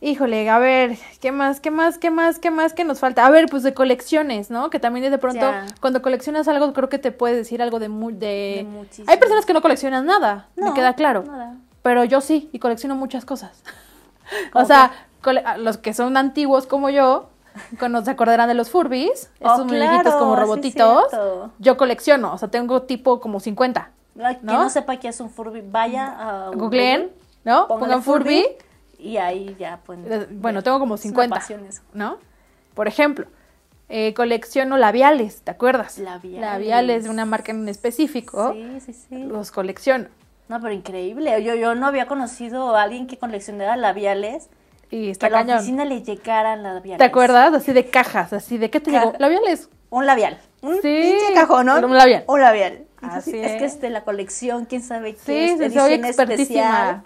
[0.06, 3.26] Híjole, a ver, ¿qué más, qué más, qué más, qué más que nos falta?
[3.26, 4.70] A ver, pues de colecciones, ¿no?
[4.70, 7.89] Que también de pronto, cuando coleccionas algo, creo que te puede decir algo de...
[7.89, 8.68] Mu de...
[9.08, 11.24] Hay personas que no coleccionan nada, me queda claro.
[11.24, 11.56] Nada.
[11.82, 13.63] Pero yo sí, y colecciono muchas cosas.
[14.54, 14.91] o sea,
[15.58, 17.30] los que son antiguos como yo,
[17.80, 21.06] cuando se acordarán de los Furbies, oh, estos muñequitos como robotitos,
[21.58, 23.89] yo colecciono, o sea, tengo tipo como 50.
[24.13, 24.30] ¿no?
[24.30, 27.10] Que no sepa qué es un Furby, vaya a Googleen,
[27.44, 27.68] ¿no?
[27.68, 28.46] Pongan Furby
[29.06, 30.00] y ahí ya pues
[30.32, 31.41] bueno tengo como 50
[31.94, 32.18] no
[32.74, 33.28] por ejemplo
[33.88, 36.41] eh, colecciono labiales te acuerdas labiales.
[36.41, 38.54] labiales de una marca en específico.
[38.54, 39.24] Sí sí sí.
[39.26, 40.08] Los colecciono.
[40.48, 41.44] No pero increíble.
[41.44, 44.50] Yo yo no había conocido a alguien que coleccionara labiales.
[44.89, 46.98] Y está que a la oficina le llegaran labiales.
[46.98, 49.70] Te acuerdas así de cajas así de qué te llegó labiales.
[49.91, 50.39] Un labial.
[50.63, 51.78] Un sí, cajón ¿no?
[51.78, 52.24] un labial.
[52.28, 52.86] Un labial.
[53.02, 53.52] Así es.
[53.60, 53.82] que es.
[53.82, 57.04] de la colección quién sabe qué sí, es edición especial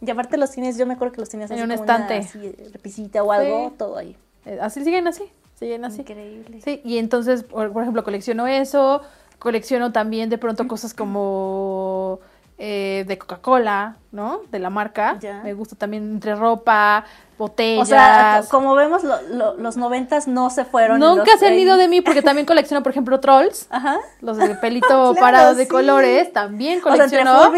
[0.00, 2.26] y aparte los tienes, yo me acuerdo que los tenías en un estante.
[2.72, 4.16] repisita o algo, todo ahí.
[4.46, 5.24] Eh, así siguen así,
[5.58, 6.02] siguen así.
[6.02, 6.60] Increíble.
[6.62, 9.02] Sí, y entonces, por, ejemplo, colecciono eso,
[9.38, 12.20] colecciono también de pronto cosas como
[12.60, 14.40] eh, de Coca-Cola, ¿no?
[14.50, 15.16] De la marca.
[15.44, 17.04] Me gusta también entre ropa,
[17.38, 17.82] botellas.
[17.82, 20.98] O sea, como vemos, los noventas no se fueron.
[20.98, 23.68] Nunca se han ido de mí porque también colecciono, por ejemplo, trolls.
[23.70, 23.98] Ajá.
[24.20, 26.32] Los de pelito parado de colores.
[26.32, 27.52] También colecciono.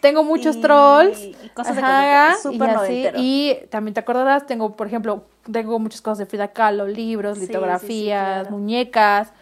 [0.00, 1.18] Tengo muchos trolls.
[1.18, 6.02] Y cosas Ajá, de y, así, y también te acordarás, tengo, por ejemplo, tengo muchas
[6.02, 9.32] cosas de Frida Kahlo, libros, litografías, muñecas.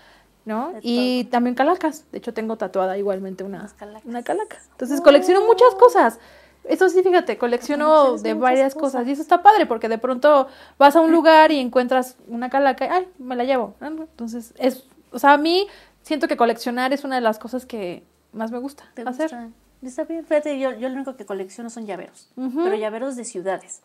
[0.45, 0.75] ¿No?
[0.83, 2.05] y también calacas.
[2.11, 3.71] De hecho, tengo tatuada igualmente una,
[4.05, 4.59] una calaca.
[4.73, 6.19] Entonces, colecciono muchas cosas.
[6.65, 9.07] Eso sí, fíjate, colecciono de varias cosas.
[9.07, 10.47] Y eso está padre, porque de pronto
[10.79, 13.75] vas a un lugar y encuentras una calaca y, ay, me la llevo.
[13.81, 15.67] Entonces, es, o sea, a mí
[16.03, 19.35] siento que coleccionar es una de las cosas que más me gusta hacer.
[19.83, 23.83] Está bien, fíjate, yo, yo lo único que colecciono son llaveros, pero llaveros de ciudades.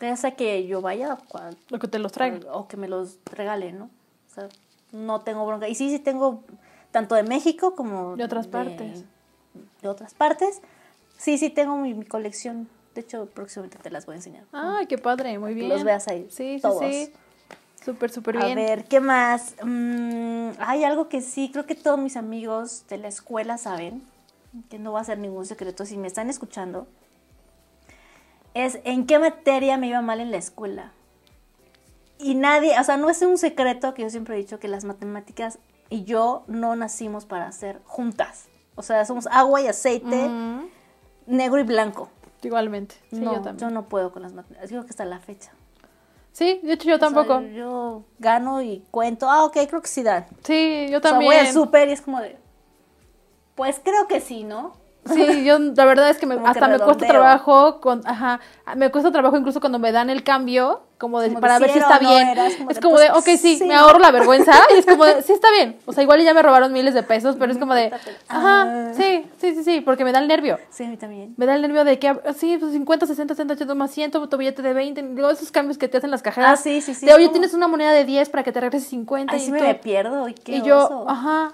[0.00, 1.18] Ya sea que yo vaya,
[1.70, 2.44] lo que te los traigan.
[2.52, 3.84] O, que me los regalen, ¿no?
[3.84, 4.48] O sea,
[4.92, 5.68] no tengo bronca.
[5.68, 6.42] Y sí, sí tengo
[6.90, 9.04] tanto de México como de otras partes.
[9.82, 10.60] De otras partes.
[11.16, 12.68] Sí, sí tengo mi, colección.
[12.94, 14.44] De hecho, próximamente te las voy a enseñar.
[14.52, 15.68] Ay, qué padre, muy bien.
[15.68, 16.26] los veas ahí.
[16.30, 17.12] Sí, sí, sí.
[17.84, 18.58] Súper, súper bien.
[18.58, 19.54] A ver, ¿qué más?
[19.62, 24.02] Mm, hay algo que sí, creo que todos mis amigos de la escuela saben,
[24.68, 26.88] que no va a ser ningún secreto si me están escuchando,
[28.54, 30.92] es en qué materia me iba mal en la escuela
[32.18, 34.84] y nadie, o sea, no es un secreto que yo siempre he dicho que las
[34.84, 38.48] matemáticas y yo no nacimos para ser juntas.
[38.74, 40.28] O sea, somos agua y aceite,
[41.26, 42.10] negro y blanco.
[42.42, 42.96] Igualmente.
[43.10, 43.58] Sí, yo también.
[43.58, 44.70] Yo no puedo con las matemáticas.
[44.70, 45.52] Digo que hasta la fecha.
[46.32, 47.40] Sí, de hecho yo tampoco.
[47.40, 49.28] yo gano y cuento.
[49.28, 50.26] Ah, ok, creo que sí dan.
[50.44, 51.30] Sí, yo también.
[51.30, 52.36] O sea, voy al súper y es como de.
[53.56, 54.74] Pues creo que sí, ¿no?
[55.06, 58.40] Sí, yo la verdad es que me, hasta me cuesta trabajo con, ajá,
[58.76, 61.98] me cuesta trabajo incluso cuando me dan el cambio, como de, para ver si está
[61.98, 62.36] bien.
[62.68, 65.50] es como de, ok, sí, me ahorro la vergüenza, y es como de, sí está
[65.52, 65.78] bien.
[65.86, 67.92] O sea, igual ya me robaron miles de pesos, pero es como de,
[68.28, 68.92] ajá, ah.
[68.94, 70.58] sí, sí, sí, sí, porque me da el nervio.
[70.70, 71.34] Sí, a mí también.
[71.36, 74.36] Me da el nervio de que, sí, pues 50, 60, 70, 80 más 100, tu
[74.36, 76.60] billete de 20, digo, esos cambios que te hacen las cajeras.
[76.60, 77.06] Ah, sí, sí, sí.
[77.06, 79.34] De, oye, tienes una moneda de 10 para que te regreses 50.
[79.34, 81.52] Así me, me pierdo, y qué Y yo, ajá,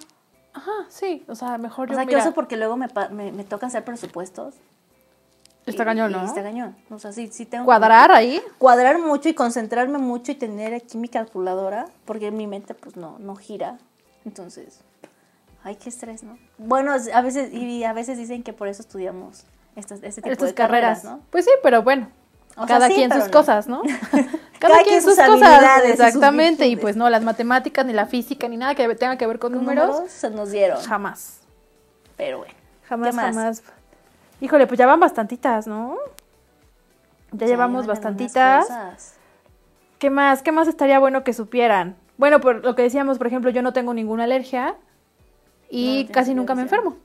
[0.54, 1.94] Ajá, sí, o sea, mejor yo.
[1.94, 4.54] O sea, que eso porque luego me, me, me toca hacer presupuestos.
[5.66, 6.24] Está cañón, ¿no?
[6.24, 6.76] Está cañón.
[6.90, 7.64] O sea, sí, sí tengo.
[7.64, 8.40] ¿Cuadrar ahí?
[8.58, 13.18] Cuadrar mucho y concentrarme mucho y tener aquí mi calculadora, porque mi mente, pues no,
[13.18, 13.78] no gira.
[14.24, 14.80] Entonces,
[15.62, 16.38] ay, qué estrés, ¿no?
[16.58, 20.54] Bueno, a veces, y a veces dicen que por eso estudiamos estas, este tipo de
[20.54, 21.20] carreras, ¿no?
[21.30, 22.08] Pues sí, pero bueno.
[22.66, 23.82] Cada quien sus cosas, ¿no?
[24.58, 25.84] Cada, quien, sus, cosas.
[25.84, 26.66] Exactamente.
[26.68, 29.52] Y, pues no, las matemáticas, ni la física, ni nada que tenga que ver con,
[29.52, 30.80] números, Se nos dieron.
[30.80, 31.40] Jamás.
[32.16, 32.54] Pero bueno.
[32.88, 33.62] Jamás, jamás.
[34.40, 35.96] Híjole, pues ya van bastantitas, ¿no?
[37.32, 38.68] Ya, llevamos bastantitas.
[39.98, 40.42] ¿Qué más?
[40.42, 41.96] ¿Qué más estaría bueno que supieran?
[42.16, 44.76] Bueno, por lo que decíamos, por ejemplo, yo no tengo ninguna alergia
[45.68, 46.96] y casi nunca me enfermo.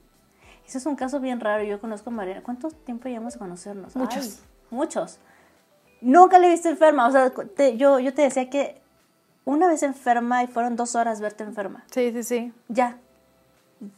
[0.67, 1.63] Eso es un caso bien raro.
[1.63, 2.41] Yo conozco a Mariana.
[2.43, 3.95] ¿Cuánto tiempo llevamos a conocernos?
[3.95, 4.39] Muchos.
[4.69, 5.19] muchos.
[6.01, 7.07] Nunca le he visto enferma.
[7.07, 7.31] O sea,
[7.75, 8.79] yo, yo te decía que
[9.45, 11.83] una vez enferma y fueron dos horas verte enferma.
[11.91, 12.53] Sí, sí, sí.
[12.67, 12.97] Ya.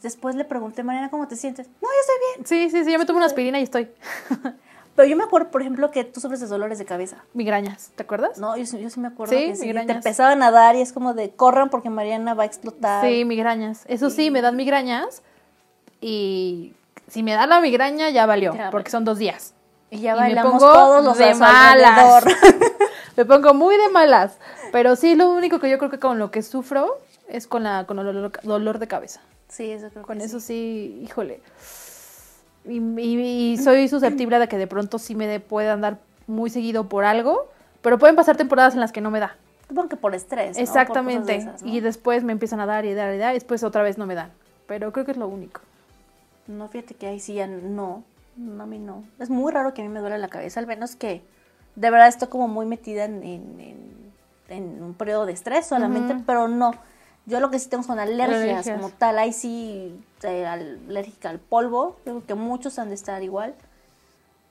[0.00, 1.66] Después le pregunté, Mariana, ¿cómo te sientes?
[1.66, 2.46] No, yo estoy bien.
[2.46, 3.88] Sí, sí, sí, yo me tomo una aspirina y estoy.
[4.94, 7.24] Pero yo me acuerdo, por ejemplo, que tú sufres de dolores de cabeza.
[7.32, 8.38] Migrañas, ¿te acuerdas?
[8.38, 11.14] No, yo, yo sí me acuerdo que sí, te empezaban a dar y es como
[11.14, 13.04] de corran porque Mariana va a explotar.
[13.04, 13.84] Sí, migrañas.
[13.88, 15.22] Eso sí, me dan migrañas
[16.00, 16.74] y
[17.08, 19.54] si me da la migraña ya valió, porque son dos días.
[19.92, 22.24] Y ya bailamos todos los de malas.
[23.16, 24.38] me pongo muy de malas.
[24.72, 27.84] Pero sí, lo único que yo creo que con lo que sufro es con la
[27.84, 29.20] con el dolor, de cabeza.
[29.48, 30.98] Sí, eso creo Con eso sí.
[31.04, 31.42] híjole.
[32.66, 37.50] Y, soy susceptible de que de pronto sí me pueda andar muy seguido por algo,
[37.82, 39.36] pero pueden pasar temporadas en las que no me da.
[39.68, 40.56] Supongo que por estrés.
[40.56, 41.46] Exactamente.
[41.64, 44.06] Y después me empiezan a dar y dar y dar, y después otra vez no
[44.06, 44.30] me dan.
[44.66, 45.60] Pero creo que es lo único.
[46.46, 48.04] No, fíjate que ahí sí ya no.
[48.36, 49.04] No, a mí no.
[49.18, 51.22] Es muy raro que a mí me duele la cabeza, al menos que
[51.76, 56.72] de verdad estoy como muy metida en, en, un periodo de estrés solamente, pero no.
[57.24, 59.18] Yo lo que sí tengo son alergias, como tal.
[59.18, 61.96] Ahí sí, eh, alérgica al polvo.
[62.04, 63.54] Creo que muchos han de estar igual.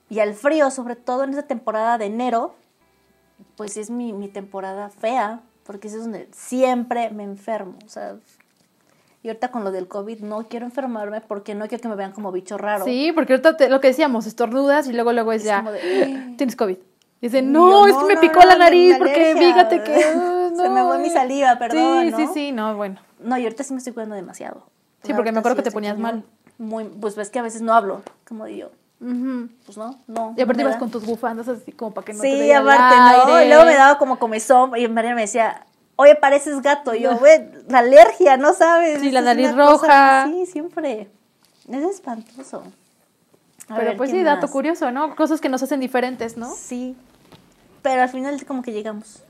[0.09, 2.55] Y al frío, sobre todo en esa temporada de enero,
[3.57, 7.75] pues es mi, mi temporada fea, porque es donde siempre me enfermo.
[7.85, 8.15] O sea,
[9.23, 12.11] y ahorita con lo del COVID no quiero enfermarme porque no quiero que me vean
[12.11, 12.85] como bicho raro.
[12.85, 15.63] Sí, porque ahorita lo que decíamos, estornudas y luego luego es, ya,
[16.37, 16.77] tienes COVID.
[16.77, 20.01] Y dicen, no, es que me picó la nariz porque fíjate que...
[20.55, 22.99] Se me fue mi saliva, perdón, Sí, sí, sí, no, bueno.
[23.19, 24.65] No, y ahorita sí me estoy cuidando demasiado.
[25.03, 26.23] Sí, porque me acuerdo que te ponías mal.
[26.57, 28.71] Muy, pues ves que a veces no hablo, como digo.
[29.65, 30.35] Pues no, no.
[30.37, 32.95] Y aparte ibas con tus bufandas así como para que no sí, te aparte,
[33.31, 33.41] no.
[33.41, 36.93] Y luego me daba como comezón y María me decía, oye, pareces gato.
[36.95, 39.01] Y yo, güey, la alergia, ¿no sabes?
[39.01, 40.25] Sí, la nariz roja.
[40.27, 41.09] sí, siempre.
[41.69, 42.63] Es espantoso.
[43.75, 45.15] Pero pues sí, dato curioso, ¿no?
[45.15, 46.53] Cosas que nos hacen diferentes, ¿no?
[46.53, 46.95] Sí.
[47.81, 49.23] Pero al final como que llegamos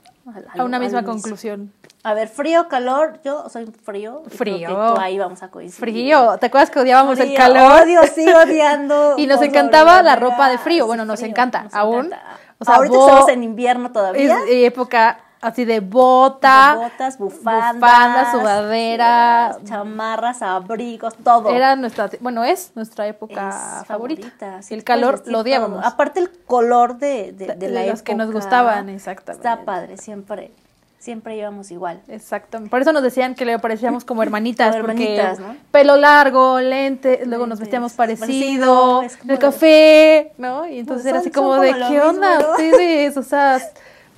[0.56, 1.72] a, una misma conclusión.
[2.02, 4.22] A ver, frío, calor, yo soy frío.
[4.28, 4.98] Frío.
[4.98, 5.92] ahí vamos a coincidir.
[5.92, 6.36] Frío.
[6.38, 7.82] ¿Te acuerdas que odiábamos el calor?
[7.82, 9.14] Odio, sí, odiando.
[9.18, 10.86] y nos encantaba la ropa de frío.
[10.86, 12.12] Bueno, nos encanta, aún.
[12.58, 14.38] O sea, ahorita estamos en invierno todavía.
[14.48, 21.50] Es época así de bota, botas, bufandas, bufandas sudadera, chamarras, abrigos, todo.
[21.50, 24.60] Era nuestra, bueno, es nuestra época favorita.
[24.70, 25.84] el calor lo odiábamos.
[25.84, 29.46] Aparte el color de, de, de, la los que nos gustaban, exactamente.
[29.46, 30.52] Está padre, siempre.
[30.98, 32.00] Siempre íbamos igual.
[32.06, 32.62] Exacto.
[32.70, 34.76] Por eso nos decían que le parecíamos como hermanitas.
[34.76, 35.56] hermanitas, ¿no?
[35.72, 40.64] Pelo largo, lente, luego nos vestíamos parecido, el café, ¿no?
[40.68, 42.56] Y entonces era así como de, ¿qué onda?
[42.56, 43.60] Sí, o sea,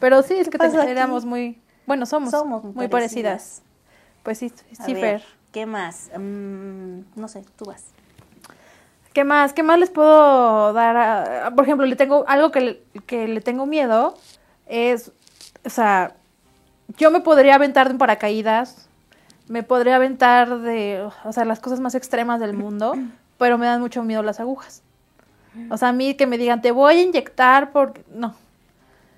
[0.00, 2.32] pero sí, es que éramos muy, bueno, somos,
[2.64, 3.62] muy, parecidas.
[4.22, 4.52] Pues sí,
[4.84, 5.22] sí, Fer.
[5.52, 6.10] ¿Qué más?
[6.16, 7.84] Mm, no sé, tú vas.
[9.12, 9.52] ¿Qué más?
[9.52, 11.54] ¿Qué más les puedo dar?
[11.54, 14.16] por ejemplo, le tengo algo que le, que le tengo miedo
[14.66, 15.12] es,
[15.64, 16.14] o sea,
[16.96, 18.88] yo me podría aventar de un paracaídas,
[19.46, 22.94] me podría aventar de, o sea, las cosas más extremas del mundo,
[23.38, 24.82] pero me dan mucho miedo las agujas.
[25.70, 28.04] O sea, a mí que me digan, te voy a inyectar porque...
[28.12, 28.34] No,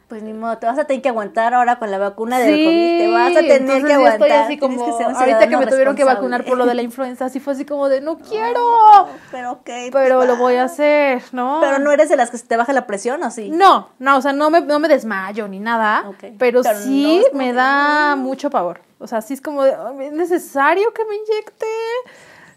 [0.08, 2.98] Pues ni modo, te vas a tener que aguantar ahora con la vacuna del COVID.
[2.98, 4.32] Te vas a tener que aguantar.
[4.32, 7.54] así como, ahorita que me tuvieron que vacunar por lo de la influenza, así fue
[7.54, 9.08] así como de, no quiero.
[9.32, 9.64] pero ok.
[9.64, 11.58] Pues pero lo voy a hacer, ¿no?
[11.60, 13.50] Pero no eres de las que se te baja la presión, ¿o sí?
[13.50, 16.04] No, no, o sea, no me, no me desmayo ni nada.
[16.38, 18.80] Pero, sí me da mucho pavor.
[19.00, 21.66] O sea, sí es como, de, ¿es necesario que me inyecte?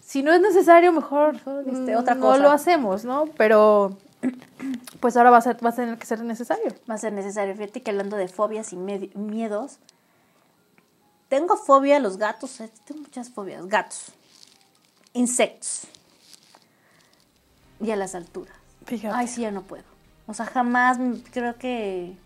[0.02, 1.36] Si no es necesario, mejor,
[1.66, 2.38] este, otra cosa.
[2.38, 3.28] no lo hacemos, ¿no?
[3.38, 3.98] Pero
[5.00, 6.74] pues ahora va a, ser, va a tener que ser necesario.
[6.90, 7.56] Va a ser necesario.
[7.56, 9.80] Fíjate que hablando de fobias y miedos,
[11.30, 13.68] tengo fobia a los gatos, eh, tengo muchas fobias.
[13.68, 14.12] Gatos,
[15.14, 15.88] insectos
[17.80, 18.56] y a las alturas.
[18.86, 19.16] Fíjate.
[19.16, 19.84] Ay, sí, ya no puedo.
[20.28, 20.98] O sea, jamás
[21.32, 22.18] creo que...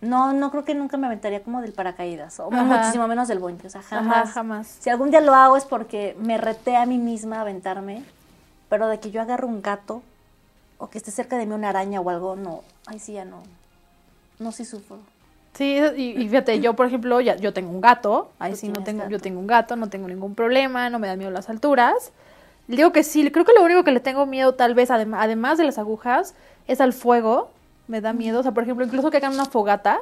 [0.00, 3.58] No, no creo que nunca me aventaría como del paracaídas, o muchísimo menos del boing,
[3.66, 4.30] o sea, jamás.
[4.30, 4.78] jamás.
[4.80, 8.02] Si algún día lo hago es porque me reté a mí misma a aventarme,
[8.70, 10.02] pero de que yo agarro un gato,
[10.80, 13.42] o que esté cerca de mí una araña o algo, no, ay sí, ya no,
[14.38, 14.98] no sí sufro.
[15.54, 19.08] Sí, y, fíjate, yo por ejemplo, ya, yo tengo un gato, ahí sí no tengo,
[19.08, 22.12] yo tengo un gato, no tengo ningún problema, no me da miedo las alturas.
[22.66, 25.64] Digo que sí, creo que lo único que le tengo miedo tal vez, además de
[25.64, 26.34] las agujas,
[26.68, 27.50] es al fuego,
[27.88, 30.00] me da miedo, o sea, por ejemplo, incluso que hagan una fogata,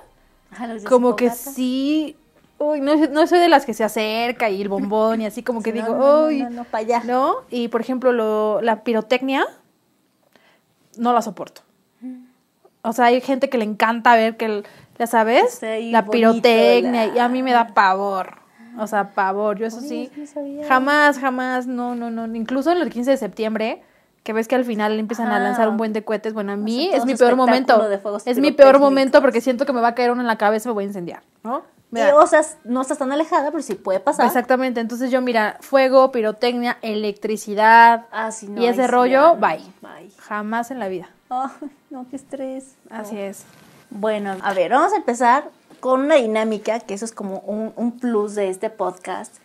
[0.86, 2.16] como que sí,
[2.58, 5.62] uy, no, no, soy de las que se acerca y el bombón y así como
[5.62, 7.02] que digo, uy, no, no, para allá.
[7.04, 7.36] ¿no?
[7.50, 9.46] Y por ejemplo, lo, la pirotecnia,
[10.98, 11.62] no la soporto.
[12.82, 14.62] O sea, hay gente que le encanta ver que,
[14.98, 18.38] ya sabes, la pirotecnia, y a mí me da pavor.
[18.78, 19.58] O sea, pavor.
[19.58, 20.10] Yo eso sí,
[20.68, 22.26] jamás, jamás, no, no, no.
[22.36, 23.82] Incluso en el 15 de septiembre,
[24.22, 26.34] que ves que al final empiezan a lanzar un buen de cohetes.
[26.34, 27.88] Bueno, a mí es mi peor momento.
[28.24, 30.68] Es mi peor momento porque siento que me va a caer uno en la cabeza
[30.68, 31.62] y me voy a incendiar, ¿no?
[31.92, 34.26] O sea, no estás tan alejada, pero sí puede pasar.
[34.26, 34.80] Exactamente.
[34.80, 39.62] Entonces yo, mira, fuego, pirotecnia, electricidad ah, y ese rollo, bye.
[39.80, 40.10] bye.
[40.18, 41.08] Jamás en la vida.
[41.90, 42.74] no, qué estrés.
[42.90, 43.44] Así es.
[43.90, 48.34] Bueno, a ver, vamos a empezar con una dinámica, que eso es como un, plus
[48.34, 49.36] de este podcast,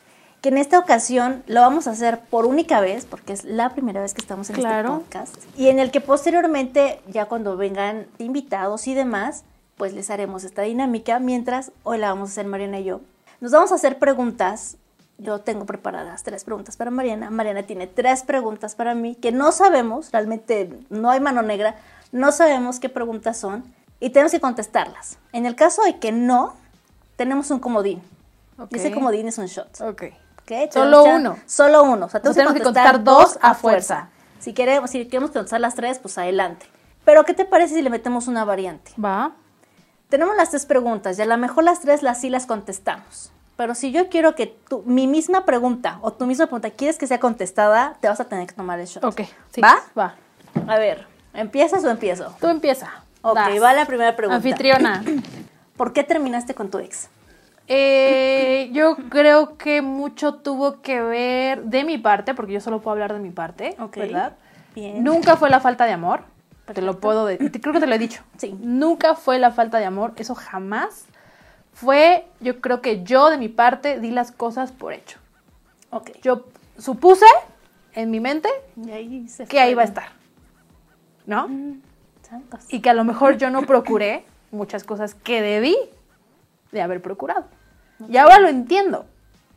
[0.41, 4.01] que en esta ocasión lo vamos a hacer por única vez, porque es la primera
[4.01, 8.88] vez que estamos en este podcast, y en el que posteriormente, ya cuando vengan invitados
[8.88, 9.45] y demás,
[9.84, 13.02] pues les haremos esta dinámica, mientras hoy la vamos a hacer Mariana y yo.
[13.41, 14.78] Nos vamos a hacer preguntas.
[15.17, 17.30] Yo tengo preparadas tres preguntas para Mariana.
[17.30, 21.76] Mariana tiene tres preguntas para mí que no sabemos, realmente no hay mano negra,
[22.13, 23.65] no sabemos qué preguntas son
[24.00, 25.17] y tenemos que contestarlas.
[25.34, 26.56] En el caso de que no,
[27.17, 28.02] tenemos un comodín.
[28.69, 29.82] Y ese comodín es un shot.
[29.82, 30.04] Ok.
[30.43, 31.38] okay solo uno.
[31.46, 32.06] Solo uno.
[32.06, 34.08] O sea, tenemos, que, contestar, dos a fuerza.
[34.39, 36.67] Si queremos, si queremos contestar las tres, pues adelante.
[37.04, 38.93] Pero, ¿qué te parece si le metemos una variante?
[38.98, 39.34] Va.
[40.13, 43.32] Tenemos las tres preguntas y a lo mejor las tres las sí las contestamos.
[43.58, 47.08] Pero si yo quiero que tu, mi misma pregunta o tu misma pregunta quieres que
[47.08, 49.04] sea contestada, te vas a tener que tomar el shot.
[49.04, 49.60] Ok, sí.
[49.60, 49.80] ¿Va?
[49.97, 50.13] Va.
[50.67, 52.32] A ver, ¿empiezas o empiezo?
[52.39, 52.91] Tú empieza.
[53.23, 54.36] Ok, va la primera pregunta.
[54.36, 55.04] Anfitriona.
[55.78, 57.10] ¿Por qué terminaste con tu ex?
[57.67, 62.91] Eh, yo creo que mucho tuvo que ver de mi parte, porque yo solo puedo
[62.91, 64.34] hablar de mi parte, ¿verdad?
[64.76, 65.04] Bien.
[65.04, 66.32] Nunca fue la falta de amor.
[66.71, 67.52] Te lo puedo decir.
[67.62, 68.23] Creo que te lo he dicho.
[68.38, 68.58] Sí.
[68.62, 70.13] Nunca fue la falta de amor.
[70.15, 71.06] Eso jamás.
[71.73, 75.17] Fue, yo creo que yo de mi parte di las cosas por hecho.
[75.89, 76.12] Ok.
[76.21, 76.45] Yo
[76.78, 77.26] supuse
[77.93, 78.49] en mi mente
[79.49, 80.10] que ahí va a estar.
[81.26, 81.47] ¿No?
[81.47, 81.82] Mm,
[82.69, 85.76] y que a lo mejor yo no procuré muchas cosas que debí
[86.71, 87.45] de haber procurado.
[88.10, 89.06] Y ahora lo entiendo.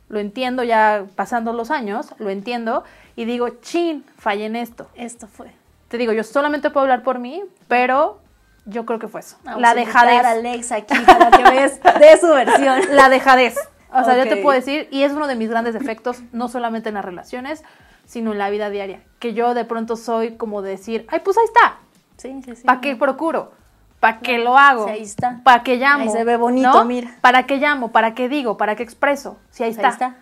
[0.09, 2.83] Lo entiendo ya pasando los años, lo entiendo
[3.15, 4.87] y digo, chin, fallé en esto.
[4.95, 5.51] Esto fue
[5.87, 8.19] te digo, yo solamente puedo hablar por mí, pero
[8.65, 9.37] yo creo que fue eso.
[9.57, 10.23] la dejadez.
[10.23, 12.81] A Alex aquí para que ves de su versión.
[12.91, 13.55] La dejadez.
[13.93, 16.89] O sea, yo te puedo decir, y es uno de mis grandes defectos, no solamente
[16.89, 17.63] en las relaciones,
[18.05, 19.01] sino en la vida diaria.
[19.19, 21.77] Que yo de pronto soy como decir, ay, pues ahí está.
[22.17, 22.63] Sí, sí, sí.
[22.63, 23.53] ¿Para qué procuro?
[23.99, 24.87] ¿Para qué lo hago?
[24.87, 25.39] ahí está.
[25.43, 26.03] ¿Para qué llamo?
[26.03, 27.15] Ahí se ve bonito, mira.
[27.21, 27.91] ¿Para qué llamo?
[27.91, 28.57] ¿Para qué digo?
[28.57, 29.37] ¿Para qué expreso?
[29.49, 29.89] Si ahí, está.
[29.89, 30.15] está.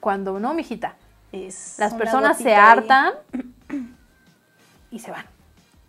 [0.00, 0.96] Cuando no, mijita.
[1.32, 3.12] Es las personas se hartan
[4.94, 5.26] y se van.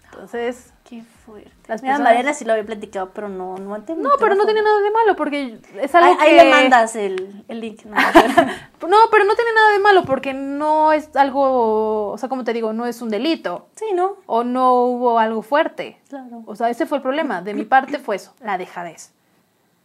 [0.05, 0.73] Entonces.
[0.83, 1.51] Qué fuerte.
[1.67, 3.77] Las Mira, Mariana sí lo había platicado, pero no, no.
[3.77, 6.39] No, pero no tiene nada de malo, porque es algo ahí, que...
[6.39, 7.85] Ahí le mandas el, el link.
[7.85, 7.95] No,
[8.87, 12.53] no, pero no tiene nada de malo, porque no es algo, o sea, como te
[12.53, 13.67] digo, no es un delito.
[13.75, 14.17] Sí, ¿no?
[14.27, 15.99] O no hubo algo fuerte.
[16.07, 16.43] Claro.
[16.45, 17.41] O sea, ese fue el problema.
[17.41, 19.11] De mi parte fue eso, la dejadez.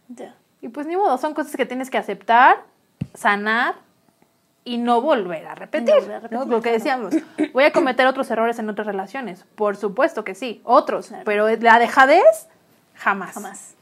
[0.07, 0.35] Ya.
[0.61, 2.63] Y pues ni modo, son cosas que tienes que aceptar,
[3.15, 3.75] sanar
[4.63, 5.95] y no volver a repetir.
[6.29, 7.13] No Lo que decíamos,
[7.53, 9.45] voy a cometer otros errores en otras relaciones.
[9.55, 11.11] Por supuesto que sí, otros.
[11.25, 12.47] Pero la dejadez,
[12.95, 13.33] jamás.
[13.33, 13.75] Jamás.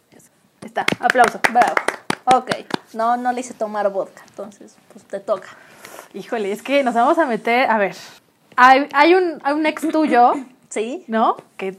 [0.63, 1.39] Está, aplauso.
[1.51, 1.75] Bravo.
[2.25, 2.51] Ok,
[2.93, 5.47] no, no le hice tomar vodka, entonces, pues te toca.
[6.13, 7.95] Híjole, es que nos vamos a meter, a ver,
[8.55, 10.33] hay, hay, un, hay un ex tuyo,
[10.69, 11.05] ¿Sí?
[11.07, 11.37] ¿no?
[11.57, 11.77] Que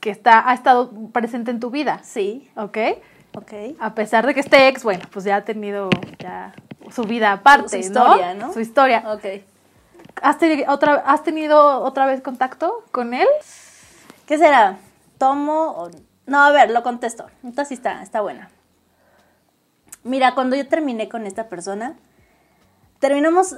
[0.00, 2.00] que está, ha estado presente en tu vida.
[2.02, 2.50] Sí.
[2.56, 2.78] ¿Ok?
[3.34, 3.52] Ok.
[3.78, 6.54] A pesar de que este ex, bueno, pues ya ha tenido ya
[6.90, 8.52] su vida aparte, su historia, ¿no?
[8.52, 9.04] Su historia.
[9.12, 9.24] Ok.
[10.22, 13.28] ¿Has, tenido otra, ¿Has tenido otra vez contacto con él?
[14.26, 14.78] ¿Qué será?
[15.18, 15.90] ¿Tomo o...?
[16.26, 17.26] No, a ver, lo contesto.
[17.42, 18.50] Entonces sí está, está buena.
[20.04, 21.96] Mira, cuando yo terminé con esta persona,
[23.00, 23.56] terminamos,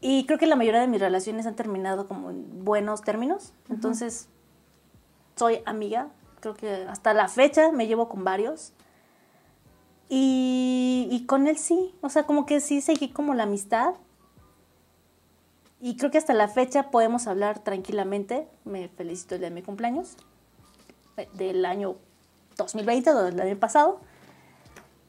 [0.00, 3.52] y creo que la mayoría de mis relaciones han terminado como en buenos términos.
[3.68, 4.28] Entonces,
[5.36, 6.08] soy amiga.
[6.40, 8.72] Creo que hasta la fecha me llevo con varios.
[10.10, 11.94] Y, y con él sí.
[12.02, 13.94] O sea, como que sí seguí como la amistad.
[15.80, 18.46] Y creo que hasta la fecha podemos hablar tranquilamente.
[18.64, 20.16] Me felicito el día de mi cumpleaños.
[21.16, 21.96] eh, Del año
[22.56, 24.00] 2020 o del año pasado.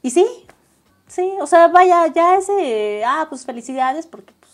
[0.02, 0.26] Y sí,
[1.08, 4.52] sí, o sea, vaya, ya ese, ah, pues felicidades, porque pues,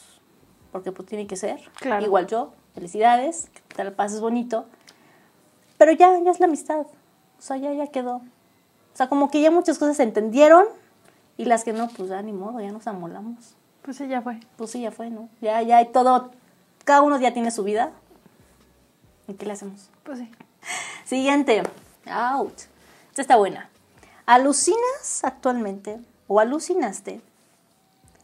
[0.73, 1.61] porque pues tiene que ser.
[1.81, 2.05] Claro.
[2.05, 4.67] Igual yo, felicidades, que te la pases bonito.
[5.79, 6.81] Pero ya, ya es la amistad.
[6.81, 8.23] O sea, ya, ya quedó.
[8.99, 10.67] O sea, como que ya muchas cosas se entendieron
[11.37, 13.55] y las que no, pues ya ni modo, ya nos amolamos.
[13.83, 14.41] Pues sí, ya fue.
[14.57, 15.29] Pues sí, ya fue, ¿no?
[15.41, 16.33] Ya, ya hay todo,
[16.83, 17.93] cada uno ya tiene su vida.
[19.29, 19.89] ¿Y qué le hacemos?
[20.03, 20.33] Pues sí.
[21.05, 21.63] Siguiente.
[22.11, 22.63] Out.
[23.11, 23.71] Esta está buena.
[24.27, 27.21] ¿Alucinas actualmente o alucinaste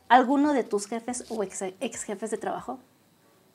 [0.08, 2.80] alguno de tus jefes o ex, ex jefes de trabajo?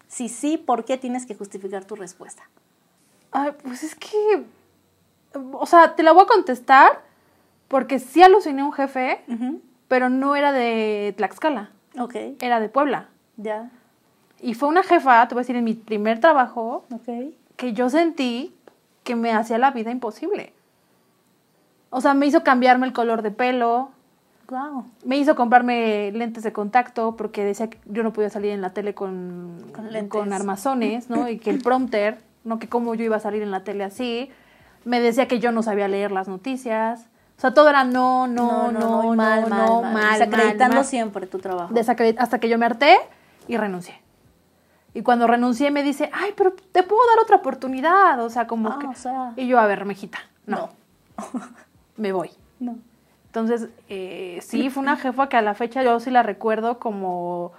[0.07, 2.43] Si sí, ¿por qué tienes que justificar tu respuesta?
[3.31, 4.45] Ay, pues es que.
[5.51, 7.08] O sea, te la voy a contestar
[7.69, 9.21] porque sí aluciné a un jefe,
[9.87, 13.07] pero no era de Tlaxcala, Ok, era de Puebla.
[13.37, 13.71] ya.
[14.41, 17.33] Y fue una jefa, te voy a decir, en mi primer trabajo, Ok.
[17.57, 18.55] que yo sentí
[19.03, 20.53] que me hacía la vida imposible.
[21.89, 23.89] O sea, me hizo cambiarme el color de pelo,
[24.49, 24.85] Wow.
[25.05, 28.71] me hizo comprarme lentes de contacto porque decía que yo no podía salir en la
[28.71, 31.27] tele con, Con con armazones, ¿no?
[31.29, 34.31] Y que el prompter, no que cómo yo iba a salir en la tele así.
[34.85, 37.07] Me decía que yo no sabía leer las noticias.
[37.39, 40.19] O sea, todo era no, no, no, no, mal, no, mal, mal.
[40.19, 41.73] Desacreditando siempre tu trabajo.
[41.73, 42.99] Desacredit- hasta que yo me harté
[43.47, 43.95] y renuncié.
[44.93, 48.21] Y cuando renuncié me dice, ay, pero te puedo dar otra oportunidad.
[48.21, 48.87] O sea, como Ah, que...
[48.87, 49.31] o sea.
[49.37, 50.69] Y yo, a ver, mejita, no,
[51.17, 51.29] No.
[51.95, 52.29] me voy.
[52.59, 52.75] No.
[53.27, 57.53] Entonces, eh, sí, fue una jefa que a la fecha yo sí la recuerdo como...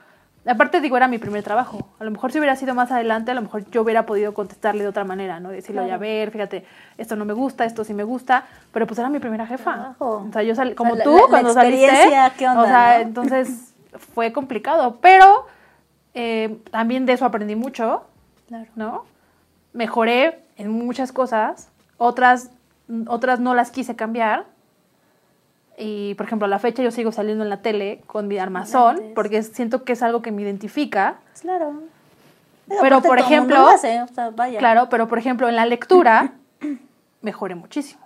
[0.47, 1.88] Aparte, digo, era mi primer trabajo.
[1.99, 4.82] A lo mejor si hubiera sido más adelante, a lo mejor yo hubiera podido contestarle
[4.82, 5.51] de otra manera, ¿no?
[5.51, 6.01] Decirle, oye, a Claro.
[6.11, 6.64] ver, fíjate,
[6.97, 8.45] esto no me gusta, esto sí me gusta.
[8.72, 9.72] Pero pues era mi primera jefa.
[9.74, 10.26] Trabajo.
[10.28, 12.11] O sea, yo salí, O sea, como tú, la- la cuando saliste.
[12.38, 13.03] ¿qué onda, O sea, no?
[13.03, 13.74] entonces
[14.14, 14.99] fue complicado.
[15.03, 15.47] Pero
[16.14, 18.05] eh, también de eso aprendí mucho.
[18.49, 18.66] Claro.
[18.76, 19.05] ¿no?
[19.74, 21.68] Mejoré en muchas cosas,
[21.99, 22.51] otras,
[23.07, 24.47] otras no las quise cambiar.
[25.81, 28.97] Y, por ejemplo, a la fecha yo sigo saliendo en la tele con mi armazón,
[28.97, 29.14] Lentes.
[29.14, 31.16] porque siento que es algo que me identifica.
[31.41, 31.72] Claro.
[32.83, 34.59] Pero, por ejemplo, lo hace, o sea, vaya.
[34.59, 36.33] Claro, pero, por ejemplo, en la lectura
[37.22, 38.01] mejoré muchísimo.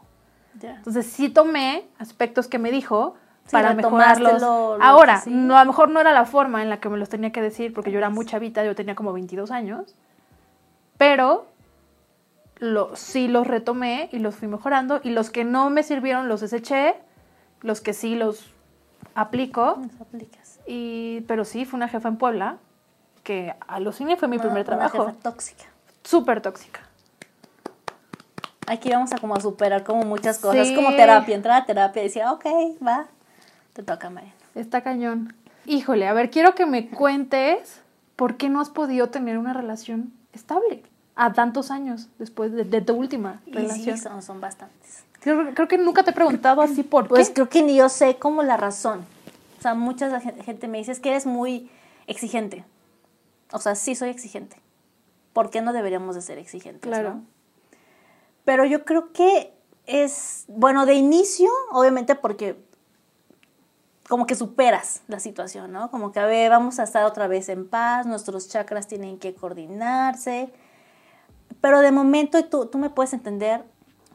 [0.63, 4.41] Entonces sí tomé aspectos que me dijo Sí, para mejorarlos.
[4.41, 6.97] lo- lo Ahora, no, a lo mejor no era la forma en la que me
[6.97, 9.95] los tenía que decir, porque yo era muy chavita, yo tenía como 22 años,
[10.97, 11.47] pero
[12.59, 16.41] lo, sí los retomé y los fui mejorando, y los que no me sirvieron los
[16.41, 16.95] deseché,
[17.65, 18.47] los que sí los
[19.17, 20.61] aplico, Nos aplicas.
[20.67, 22.59] y, pero sí, fue una jefa en Puebla,
[23.25, 25.65] que aluciné, fue mi Una- primer una trabajo, jefa tóxica.
[26.05, 26.81] súper tóxica.
[28.67, 30.75] Aquí vamos a como a superar como muchas cosas, Sí.
[30.75, 32.45] como terapia, entrar a terapia y decir, ok,
[32.87, 33.07] va,
[33.75, 34.35] te toca, Mariana.
[34.55, 35.35] Está cañón.
[35.67, 37.83] Híjole, a ver, quiero que me cuentes
[38.17, 40.83] por qué no has podido tener una relación estable
[41.17, 43.97] a tantos años después de, de tu última Y relación.
[43.99, 45.05] sí, son, son bastantes.
[45.25, 47.35] Creo, creo que nunca te he preguntado así por Pues qué.
[47.35, 49.07] creo que ni yo sé como la razón.
[49.59, 51.71] O sea, mucha gen- gente me dice, es que eres muy
[52.07, 52.67] exigente.
[53.51, 54.57] O sea, sí soy exigente.
[55.33, 56.83] ¿Por qué no deberíamos de ser exigentes?
[56.83, 57.15] Claro.
[57.15, 57.25] no?
[58.45, 59.55] Pero yo creo que
[59.87, 62.63] es, bueno, de inicio, obviamente porque
[64.11, 65.91] como que superas la situación, ¿no?
[65.91, 69.35] Como que, a ver, vamos a estar otra vez en paz, nuestros chakras tienen que
[69.35, 70.53] coordinarse.
[71.63, 73.65] Pero de momento, y tú, tú me puedes entender,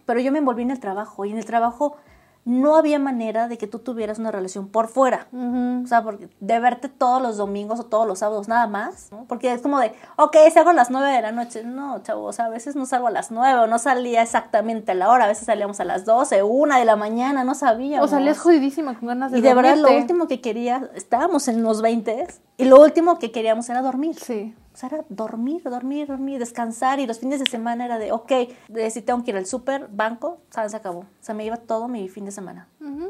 [0.09, 1.95] pero yo me envolví en el trabajo y en el trabajo
[2.43, 5.27] no había manera de que tú tuvieras una relación por fuera.
[5.31, 9.25] O sea, porque de verte todos los domingos o todos los sábados nada más, ¿no?
[9.27, 11.63] Porque es como de, ok, salgo a las nueve de la noche.
[11.63, 14.93] No, chavo, o sea, a veces no salgo a las nueve o no salía exactamente
[14.93, 15.25] a la hora.
[15.25, 18.07] A veces salíamos a las doce, una de la mañana, no sabíamos.
[18.07, 21.61] O salías jodidísima con ganas de Y de verdad lo último que quería, estábamos en
[21.61, 22.25] los 20
[22.57, 24.15] y lo último que queríamos era dormir.
[24.15, 24.55] Sí.
[24.79, 27.01] Sea, era dormir, dormir, dormir, descansar.
[27.01, 28.31] Y los fines de semana era de, ok,
[28.69, 30.71] de si tengo que ir al súper, banco, ¿sabes?
[30.71, 30.99] Se acabó.
[30.99, 32.65] O sea, me iba todo mi fin de semana.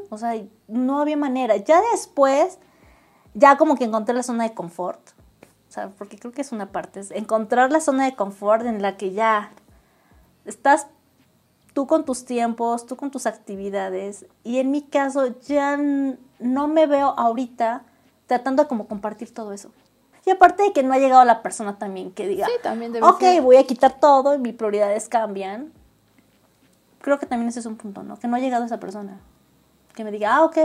[0.10, 0.34] O sea,
[0.68, 1.58] no había manera.
[1.58, 2.58] Ya después,
[3.36, 5.00] ya como que encontré la zona de confort.
[5.68, 7.02] O sea, porque creo que es una parte.
[7.02, 9.52] Es encontrar la zona de confort en la que ya
[10.46, 10.88] estás
[11.76, 14.26] tú con tus tiempos, tú con tus actividades.
[14.44, 17.84] Y en mi caso ya no me veo ahorita
[18.26, 19.72] tratando de como compartir todo eso.
[20.30, 23.04] Y aparte de que no ha llegado la persona también que diga, sí, también debe
[23.04, 25.74] ok, voy a quitar todo y mis prioridades cambian.
[27.02, 28.20] Creo que también ese es un punto, ¿no?
[28.20, 29.18] Que no ha llegado esa persona.
[29.96, 30.56] Que me diga, ah, ok,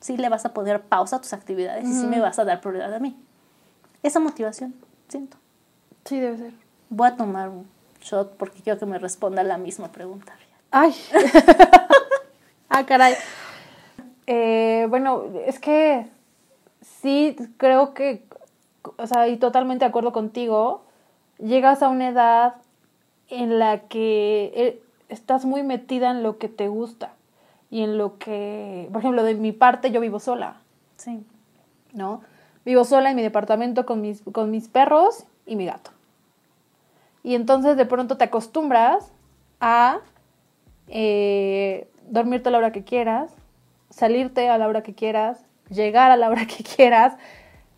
[0.00, 2.62] sí le vas a poner pausa a tus actividades y sí me vas a dar
[2.62, 3.14] prioridad a mí.
[4.02, 4.74] Esa motivación,
[5.08, 5.36] siento.
[6.06, 6.54] Sí, debe ser.
[6.88, 7.68] Voy a tomar un
[8.00, 10.32] shot porque quiero que me responda la misma pregunta.
[10.70, 10.96] Ay.
[12.70, 13.16] ah, caray.
[14.26, 16.08] Eh, bueno, es que
[17.02, 18.24] sí creo que,
[18.96, 20.82] o sea, y totalmente de acuerdo contigo,
[21.38, 22.54] llegas a una edad
[23.28, 27.14] en la que eh, estás muy metida en lo que te gusta
[27.70, 30.56] y en lo que, por ejemplo, de mi parte yo vivo sola.
[30.96, 31.24] Sí.
[31.92, 32.22] ¿No?
[32.64, 35.90] Vivo sola en mi departamento con mis, con mis perros y mi gato.
[37.22, 39.10] Y entonces de pronto te acostumbras
[39.60, 40.00] a
[40.88, 43.32] eh, dormirte a la hora que quieras,
[43.90, 47.14] salirte a la hora que quieras, llegar a la hora que quieras.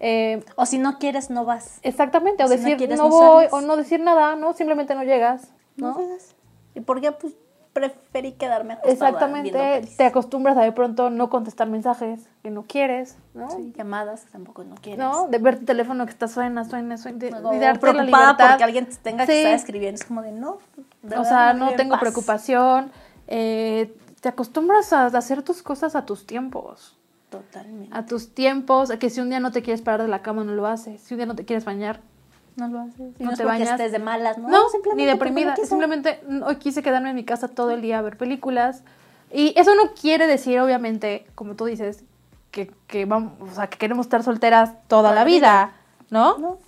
[0.06, 1.78] Eh, o si no quieres, no vas.
[1.80, 4.52] Exactamente, o, decir no, voy, o no decir nada, ¿no?
[4.52, 5.50] Simplemente no llegas.
[5.76, 5.98] ¿no?
[5.98, 6.34] llegas.
[6.74, 7.10] ¿Y por qué?
[7.12, 7.32] Pues
[7.72, 13.48] preferí quedarme Exactamente, te acostumbras a de pronto no contestar mensajes que no quieres, ¿no?
[13.74, 14.98] llamadas tampoco no quieres.
[14.98, 18.62] No, de ver tu teléfono que está suena, suena, suena, de, no, de preocupada porque
[18.62, 20.58] alguien tenga que estar escribiendo, es como de no.
[21.16, 22.92] o sea, no, tengo preocupación,
[23.26, 26.98] eh, te acostumbras a hacer tus cosas a tus tiempos.
[27.38, 27.96] Totalmente.
[27.96, 30.44] A tus tiempos, a que si un día no te quieres parar de la cama,
[30.44, 31.00] no lo haces.
[31.00, 32.00] Si un día no te quieres bañar,
[32.56, 33.18] no lo haces.
[33.18, 33.70] no, te bañas.
[33.70, 34.48] estés de malas, ¿no?
[34.48, 34.60] No,
[34.94, 35.56] ni deprimida.
[35.56, 38.82] Simplemente hoy quise quedarme en mi casa todo el día a ver películas.
[39.32, 42.04] Y eso no quiere decir, obviamente, como tú dices,
[42.52, 45.72] que, que vamos, o sea, que queremos estar solteras toda, la vida,
[46.10, 46.38] ¿no?
[46.38, 46.58] ¿no?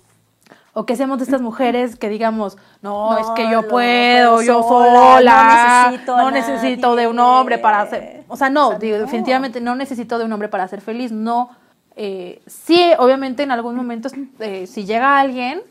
[0.79, 5.89] O que seamos de estas mujeres que digamos, no, es que yo puedo, yo sola,
[5.89, 10.19] no necesito, no necesito de un hombre para hacer, o sea, no, definitivamente no necesito
[10.19, 11.49] de un hombre para ser feliz, no.
[11.95, 14.07] Eh, sí, obviamente en algún momento,
[14.37, 15.63] eh, si llega alguien,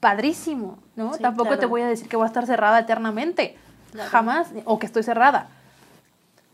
[0.00, 1.12] padrísimo, ¿no?
[1.12, 3.56] Tampoco te voy a decir que voy a estar cerrada eternamente,
[4.08, 5.46] jamás, o que estoy cerrada.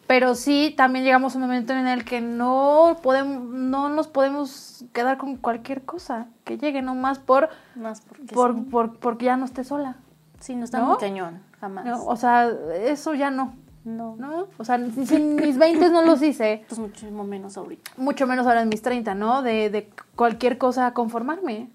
[0.07, 4.85] Pero sí, también llegamos a un momento en el que no podemos, no nos podemos
[4.93, 9.45] quedar con cualquier cosa que llegue, nomás por, más porque, por, por, porque ya no
[9.45, 9.97] esté sola.
[10.39, 12.01] Sí, no está muy cañón, jamás.
[12.07, 12.49] o sea,
[12.85, 13.55] eso ya no.
[13.85, 14.17] No.
[14.17, 14.49] ¿No?
[14.59, 16.65] O sea, si en mis 20 no los hice.
[16.69, 17.93] Pues muchísimo menos ahorita.
[17.97, 19.43] Mucho menos ahora en mis 30, ¿no?
[19.43, 21.71] De, de cualquier cosa conformarme.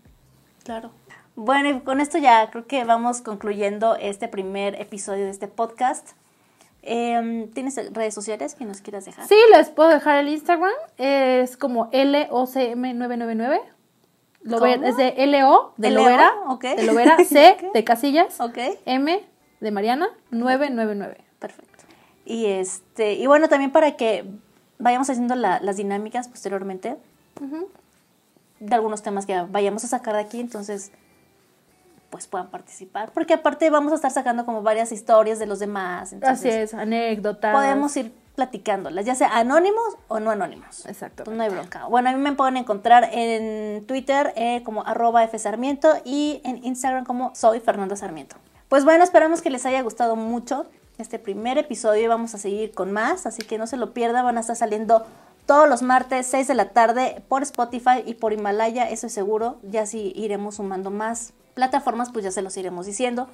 [0.65, 0.91] Claro.
[1.37, 6.11] Bueno, y con esto ya creo que vamos concluyendo este primer episodio de este podcast.
[6.83, 9.27] Em, ¿Tienes redes sociales que nos quieras dejar?
[9.27, 10.71] Sí, les puedo dejar el Instagram.
[10.97, 13.61] Es como LOCM999.
[14.83, 18.37] es de LO, de Lovera, de Lovera, C de Casillas,
[18.85, 19.23] M
[19.59, 21.17] de Mariana, 999.
[21.39, 21.83] Perfecto.
[22.25, 24.25] Y, este, y bueno, también para que
[24.79, 26.97] vayamos haciendo las dinámicas posteriormente
[28.59, 30.91] de algunos temas que vayamos a sacar de aquí, entonces
[32.11, 33.11] pues puedan participar.
[33.13, 36.13] Porque aparte vamos a estar sacando como varias historias de los demás.
[36.21, 37.55] Así es, anécdotas.
[37.55, 40.85] Podemos ir platicándolas, ya sea anónimos o no anónimos.
[40.85, 41.29] Exacto.
[41.31, 41.85] No hay bronca.
[41.85, 47.05] Bueno, a mí me pueden encontrar en Twitter eh, como arroba fsarmiento y en Instagram
[47.05, 48.35] como soy Fernando Sarmiento.
[48.69, 50.65] Pues bueno, esperamos que les haya gustado mucho
[50.97, 54.23] este primer episodio y vamos a seguir con más, así que no se lo pierdan,
[54.23, 55.05] van a estar saliendo
[55.45, 59.57] todos los martes 6 de la tarde por Spotify y por Himalaya, eso es seguro,
[59.63, 63.29] ya sí iremos sumando más plataformas, pues ya se los iremos diciendo.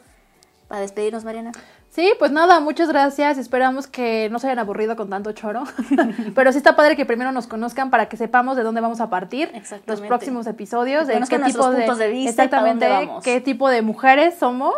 [0.68, 1.52] Para despedirnos, Mariana.
[1.90, 3.38] Sí, pues nada, muchas gracias.
[3.38, 5.64] Esperamos que no se hayan aburrido con tanto choro.
[6.36, 9.10] Pero sí está padre que primero nos conozcan para que sepamos de dónde vamos a
[9.10, 9.52] partir
[9.86, 12.88] los próximos episodios, de qué tipo de, puntos de vista exactamente
[13.24, 14.76] qué tipo de mujeres somos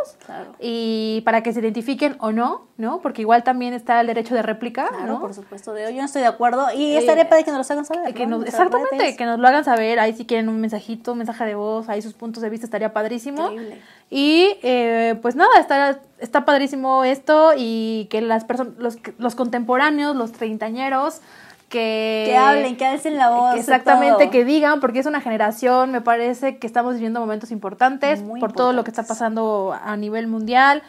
[0.60, 3.02] y para que se identifiquen o no, ¿no?
[3.02, 5.74] Porque igual también está el derecho de réplica, claro, por supuesto.
[5.74, 8.14] De, yo no estoy de acuerdo y estaría padre que nos lo hagan saber.
[8.14, 10.00] Que exactamente, que nos lo hagan saber.
[10.00, 12.94] Ahí si quieren un mensajito, un mensaje de voz, ahí sus puntos de vista estaría
[12.94, 13.52] padrísimo.
[13.52, 13.82] Increíble.
[14.10, 20.16] Y eh, pues nada, está, está padrísimo esto y que las personas, los, los contemporáneos,
[20.16, 21.22] los treintañeros,
[21.70, 23.56] que, que hablen, que alcen la voz.
[23.56, 28.54] Exactamente, que digan, porque es una generación, me parece que estamos viviendo momentos importantes por
[28.54, 30.82] todo lo que está pasando a nivel mundial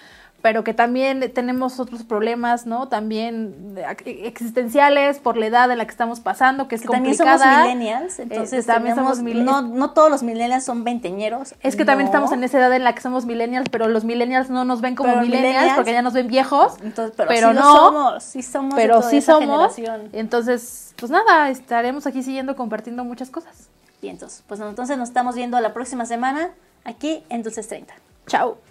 [0.43, 2.88] pero que también tenemos otros problemas, ¿no?
[2.88, 3.76] También
[4.07, 7.38] existenciales por la edad en la que estamos pasando, que es complicada.
[7.38, 11.55] También somos millennials, eh, entonces también somos no, no todos los millennials son veinteñeros.
[11.61, 14.51] Es que también estamos en esa edad en la que somos millennials, pero los millennials
[14.51, 16.74] no nos ven como millennials, porque ya nos ven viejos.
[16.82, 19.76] Entonces, pero, sí no, somos, sí somos pero sí somos.
[20.12, 23.68] Entonces, pues nada, estaremos aquí siguiendo compartiendo muchas cosas.
[24.03, 26.51] Y entonces, pues entonces nos estamos viendo la próxima semana
[26.84, 27.93] aquí en Dulces 30.
[28.26, 28.70] Chao.